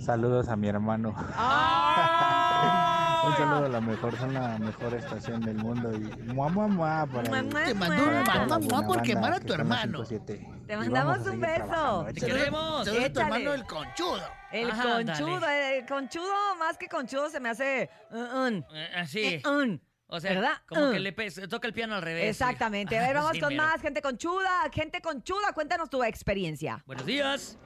Saludos 0.00 0.48
a 0.48 0.56
mi 0.56 0.68
hermano. 0.68 1.14
¡Ah! 1.16 3.04
Un 3.28 3.36
saludo 3.36 3.66
a 3.66 3.68
la 3.68 3.80
mejor, 3.80 4.16
son 4.16 4.32
la 4.32 4.56
mejor 4.58 4.94
estación 4.94 5.40
del 5.42 5.56
mundo 5.56 5.92
y 5.92 5.98
mua, 6.32 6.48
mua, 6.48 6.66
mua 6.66 7.06
para 7.06 7.38
el- 7.40 7.48
Te 7.50 7.74
mandó 7.74 8.04
un 8.04 8.22
mamá 8.24 8.56
buena 8.58 8.86
por 8.86 9.02
quemar 9.02 9.32
a 9.34 9.40
tu 9.40 9.52
hermano. 9.52 10.04
57. 10.04 10.64
Te 10.66 10.76
mandamos 10.76 11.26
un 11.26 11.40
beso. 11.40 12.06
Te 12.14 12.20
queremos. 12.20 12.84
Saludos 12.86 13.04
a 13.04 13.12
tu 13.12 13.20
hermano 13.20 13.52
el 13.52 13.64
conchudo. 13.64 14.22
El 14.52 14.70
Ajá, 14.70 14.82
conchudo, 15.04 15.46
el 15.48 15.84
conchudo, 15.86 16.56
más 16.58 16.78
que 16.78 16.88
conchudo, 16.88 17.28
se 17.28 17.38
me 17.40 17.50
hace 17.50 17.90
un, 18.10 18.64
Eh, 18.72 18.88
Así. 18.96 19.20
eh, 19.20 19.42
un. 19.46 19.82
O 20.06 20.20
sea, 20.20 20.32
¿verdad? 20.32 20.52
como 20.66 20.88
Uh. 20.88 20.92
que 20.92 21.00
le 21.00 21.12
toca 21.48 21.66
el 21.68 21.74
piano 21.74 21.96
al 21.96 22.02
revés. 22.02 22.30
Exactamente. 22.30 22.96
A 22.98 23.02
ver, 23.02 23.14
vamos 23.16 23.32
Sí, 23.32 23.40
con 23.40 23.50
mero. 23.50 23.62
más 23.64 23.82
gente 23.82 24.00
conchuda. 24.00 24.70
Gente 24.72 25.02
conchuda, 25.02 25.52
cuéntanos 25.52 25.90
tu 25.90 26.02
experiencia. 26.02 26.82
Buenos 26.86 27.04
días. 27.04 27.58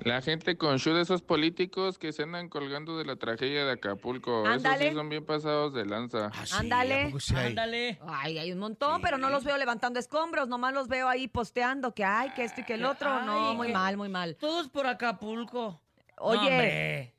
La 0.00 0.22
gente 0.22 0.56
conchuda, 0.56 1.00
esos 1.00 1.22
políticos 1.22 1.98
que 1.98 2.12
se 2.12 2.22
andan 2.22 2.48
colgando 2.48 2.96
de 2.96 3.04
la 3.04 3.16
tragedia 3.16 3.64
de 3.64 3.72
Acapulco. 3.72 4.46
Ándale. 4.46 4.76
Esos 4.76 4.88
sí 4.88 4.94
son 4.94 5.08
bien 5.08 5.24
pasados 5.26 5.74
de 5.74 5.84
lanza. 5.84 6.30
Ah, 6.34 6.46
sí, 6.46 6.54
Ándale. 6.56 7.12
Ándale. 7.34 7.98
Ay, 8.06 8.38
hay 8.38 8.52
un 8.52 8.58
montón, 8.58 9.02
pero 9.02 9.18
no 9.18 9.28
los 9.28 9.44
veo 9.44 9.58
levantando 9.58 9.98
escombros, 9.98 10.48
nomás 10.48 10.72
los 10.72 10.88
veo 10.88 11.08
ahí 11.08 11.28
posteando 11.28 11.94
que 11.94 12.04
ay, 12.04 12.30
que 12.34 12.44
esto 12.44 12.60
y 12.60 12.64
que 12.64 12.74
el 12.74 12.84
otro. 12.84 13.22
no, 13.24 13.50
Ay, 13.50 13.56
muy 13.56 13.72
mal, 13.72 13.96
muy 13.96 14.08
mal. 14.08 14.36
Todos 14.36 14.68
por 14.68 14.86
Acapulco. 14.86 15.80
Oye, 16.18 16.38
hombre. 16.40 17.14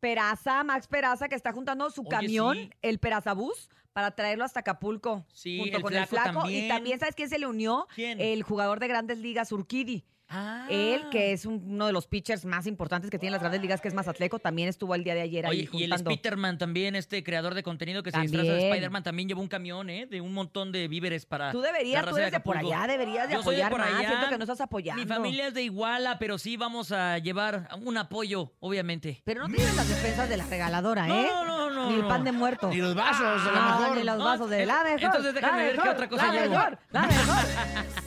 Peraza, 0.00 0.62
Max 0.62 0.86
Peraza, 0.86 1.28
que 1.28 1.34
está 1.34 1.52
juntando 1.52 1.90
su 1.90 2.02
Oye, 2.02 2.10
camión, 2.10 2.56
sí. 2.56 2.70
el 2.82 2.98
Perazabús, 2.98 3.68
para 3.92 4.10
traerlo 4.14 4.44
hasta 4.44 4.60
Acapulco. 4.60 5.24
Sí, 5.32 5.58
junto 5.58 5.78
el 5.78 5.82
con 5.82 5.94
el 5.94 6.06
Flaco. 6.06 6.28
Y 6.28 6.32
también. 6.32 6.68
también, 6.68 6.98
¿sabes 7.00 7.14
quién 7.14 7.28
se 7.28 7.38
le 7.38 7.46
unió? 7.46 7.86
¿Quién? 7.94 8.20
El 8.20 8.42
jugador 8.42 8.78
de 8.78 8.88
grandes 8.88 9.18
ligas, 9.18 9.52
Urquidi. 9.52 10.04
Ah. 10.28 10.66
Él, 10.70 11.04
que 11.10 11.32
es 11.32 11.46
un- 11.46 11.62
uno 11.68 11.86
de 11.86 11.92
los 11.92 12.08
pitchers 12.08 12.44
más 12.44 12.66
importantes 12.66 13.10
que 13.10 13.18
tienen 13.18 13.32
las 13.32 13.40
grandes 13.40 13.60
ligas, 13.60 13.80
que 13.80 13.86
es 13.86 13.94
Mazatleco, 13.94 14.40
también 14.40 14.68
estuvo 14.68 14.94
el 14.96 15.04
día 15.04 15.14
de 15.14 15.20
ayer 15.20 15.46
ahí 15.46 15.50
Oye, 15.50 15.58
y 15.60 15.84
el 15.84 15.90
juntando. 15.90 16.10
Spiderman 16.10 16.58
también, 16.58 16.96
este 16.96 17.22
creador 17.22 17.54
de 17.54 17.62
contenido 17.62 18.02
que 18.02 18.10
se 18.10 18.18
disfraza 18.20 18.42
de 18.44 18.48
También. 18.50 18.72
Spider-Man, 18.72 19.02
también 19.04 19.28
llevó 19.28 19.40
un 19.42 19.46
camión, 19.48 19.88
¿eh? 19.88 20.06
De 20.06 20.20
un 20.20 20.34
montón 20.34 20.72
de 20.72 20.88
víveres 20.88 21.26
para. 21.26 21.52
Tú 21.52 21.60
la 21.60 21.68
deberías, 21.68 22.00
tú 22.02 22.06
raza 22.06 22.18
eres 22.22 22.32
de 22.32 22.40
por 22.40 22.56
Acapulco. 22.56 22.76
allá, 22.76 22.86
deberías 22.92 23.28
de 23.28 23.34
Yo 23.34 23.42
soy 23.44 23.56
de 23.56 23.62
apoyar 23.62 23.70
por 23.70 23.80
más. 23.92 24.00
allá. 24.00 24.08
Siento 24.08 24.28
que 24.30 24.38
no 24.38 24.44
estás 24.44 24.60
apoyando. 24.60 25.02
Mi 25.02 25.08
familia 25.08 25.46
es 25.46 25.54
de 25.54 25.62
Iguala, 25.62 26.18
pero 26.18 26.38
sí 26.38 26.56
vamos 26.56 26.90
a 26.90 27.18
llevar 27.18 27.68
un 27.82 27.96
apoyo, 27.96 28.52
obviamente. 28.58 29.22
Pero 29.24 29.46
no 29.46 29.54
tienes 29.54 29.76
las 29.76 29.88
despensas 29.88 30.28
de 30.28 30.36
la 30.38 30.46
regaladora, 30.46 31.06
¿eh? 31.06 31.28
No, 31.32 31.44
no, 31.44 31.70
no, 31.70 31.88
Ni 31.88 31.94
el 31.96 32.02
no. 32.02 32.08
pan 32.08 32.24
de 32.24 32.32
muerto. 32.32 32.68
Ni 32.68 32.78
los 32.78 32.96
vasos, 32.96 33.20
a 33.46 33.50
lo 33.52 33.58
Ah, 33.60 33.78
mejor. 33.80 33.96
ni 33.98 34.02
los 34.02 34.18
No, 34.18 34.24
vasos 34.24 34.50
de 34.50 34.66
la 34.66 34.82
mejor. 34.82 35.02
entonces 35.04 35.34
déjame 35.34 35.56
la 35.58 35.62
ver 35.62 35.72
qué 35.72 35.78
mejor, 35.78 35.94
otra 35.94 36.08
cosa 36.08 36.26
la 36.26 36.32
llevo. 36.32 36.54
mejor, 36.54 36.78
la 36.90 37.02
mejor. 37.06 37.44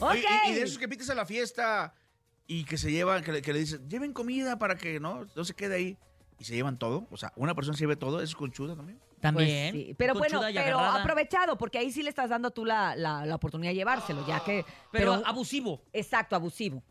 ok. 0.00 0.14
Y, 0.48 0.50
y 0.50 0.54
de 0.54 0.62
esos 0.62 0.76
que 0.78 0.86
pites 0.88 1.08
a 1.08 1.14
la 1.14 1.24
fiesta 1.24 1.94
y 2.50 2.64
que 2.64 2.76
se 2.76 2.90
llevan, 2.90 3.22
que 3.22 3.30
le, 3.30 3.42
que 3.42 3.52
le 3.52 3.60
dices, 3.60 3.80
lleven 3.88 4.12
comida 4.12 4.58
para 4.58 4.74
que 4.74 4.98
no, 4.98 5.24
no 5.36 5.44
se 5.44 5.54
quede 5.54 5.76
ahí. 5.76 5.96
Y 6.36 6.44
se 6.44 6.52
llevan 6.56 6.78
todo. 6.78 7.06
O 7.12 7.16
sea, 7.16 7.32
una 7.36 7.54
persona 7.54 7.76
se 7.76 7.84
lleve 7.84 7.94
todo, 7.94 8.16
eso 8.16 8.24
es 8.24 8.34
conchuda 8.34 8.74
también. 8.74 8.98
También. 9.20 9.72
Pues 9.72 9.84
sí, 9.86 9.94
Pero 9.96 10.14
bueno, 10.14 10.40
pero 10.40 10.60
agarrada. 10.78 11.00
aprovechado, 11.00 11.56
porque 11.56 11.78
ahí 11.78 11.92
sí 11.92 12.02
le 12.02 12.08
estás 12.08 12.28
dando 12.30 12.50
tú 12.50 12.64
la, 12.64 12.96
la, 12.96 13.24
la 13.24 13.34
oportunidad 13.36 13.70
de 13.70 13.76
llevárselo, 13.76 14.26
ya 14.26 14.42
que... 14.42 14.64
Pero 14.90 15.22
abusivo. 15.24 15.80
Exacto, 15.92 16.34
abusivo. 16.34 16.82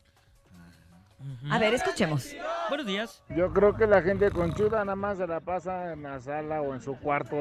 A 1.49 1.59
ver, 1.59 1.73
escuchemos. 1.73 2.33
Buenos 2.69 2.87
días. 2.87 3.21
Yo 3.35 3.51
creo 3.51 3.75
que 3.75 3.85
la 3.85 4.01
gente 4.01 4.31
conchuda 4.31 4.85
nada 4.85 4.95
más 4.95 5.17
se 5.17 5.27
la 5.27 5.41
pasa 5.41 5.91
en 5.91 6.03
la 6.03 6.21
sala 6.21 6.61
o 6.61 6.73
en 6.73 6.81
su 6.81 6.95
cuarto 6.95 7.35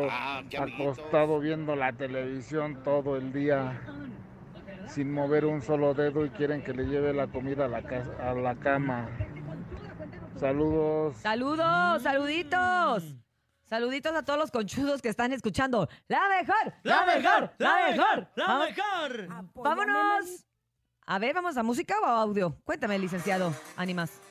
acostado 0.59 1.38
viendo 1.38 1.76
la 1.76 1.92
televisión 1.92 2.83
todo 2.83 3.16
el 3.16 3.33
día 3.33 3.81
sin 4.88 5.12
mover 5.12 5.44
un 5.44 5.62
solo 5.62 5.94
dedo 5.94 6.24
y 6.24 6.31
quieren 6.31 6.62
que 6.62 6.72
le 6.72 6.85
lleve 6.85 7.12
la 7.12 7.27
comida 7.29 7.66
a 7.66 7.68
la, 7.68 7.83
casa, 7.83 8.11
a 8.20 8.35
la 8.35 8.55
cama. 8.57 9.09
Saludos. 10.37 11.16
Saludos, 11.16 12.03
saluditos. 12.03 13.14
Saluditos 13.64 14.14
a 14.14 14.22
todos 14.24 14.38
los 14.38 14.51
conchudos 14.51 15.03
que 15.03 15.09
están 15.11 15.33
escuchando. 15.33 15.88
La 16.07 16.20
mejor, 16.29 16.72
la, 16.85 17.05
mejor, 17.05 17.51
la 17.59 17.88
mejor. 17.90 18.29
la 18.35 18.46
Vamos- 18.46 18.68
mejor. 18.68 19.29
Vámonos. 19.55 20.44
A 21.05 21.18
ver, 21.18 21.35
vamos 21.35 21.57
a 21.57 21.62
música 21.62 21.94
o 22.01 22.05
a 22.07 22.20
audio. 22.22 22.55
Cuéntame, 22.64 22.98
licenciado. 22.98 23.53
Ánimas. 23.77 24.20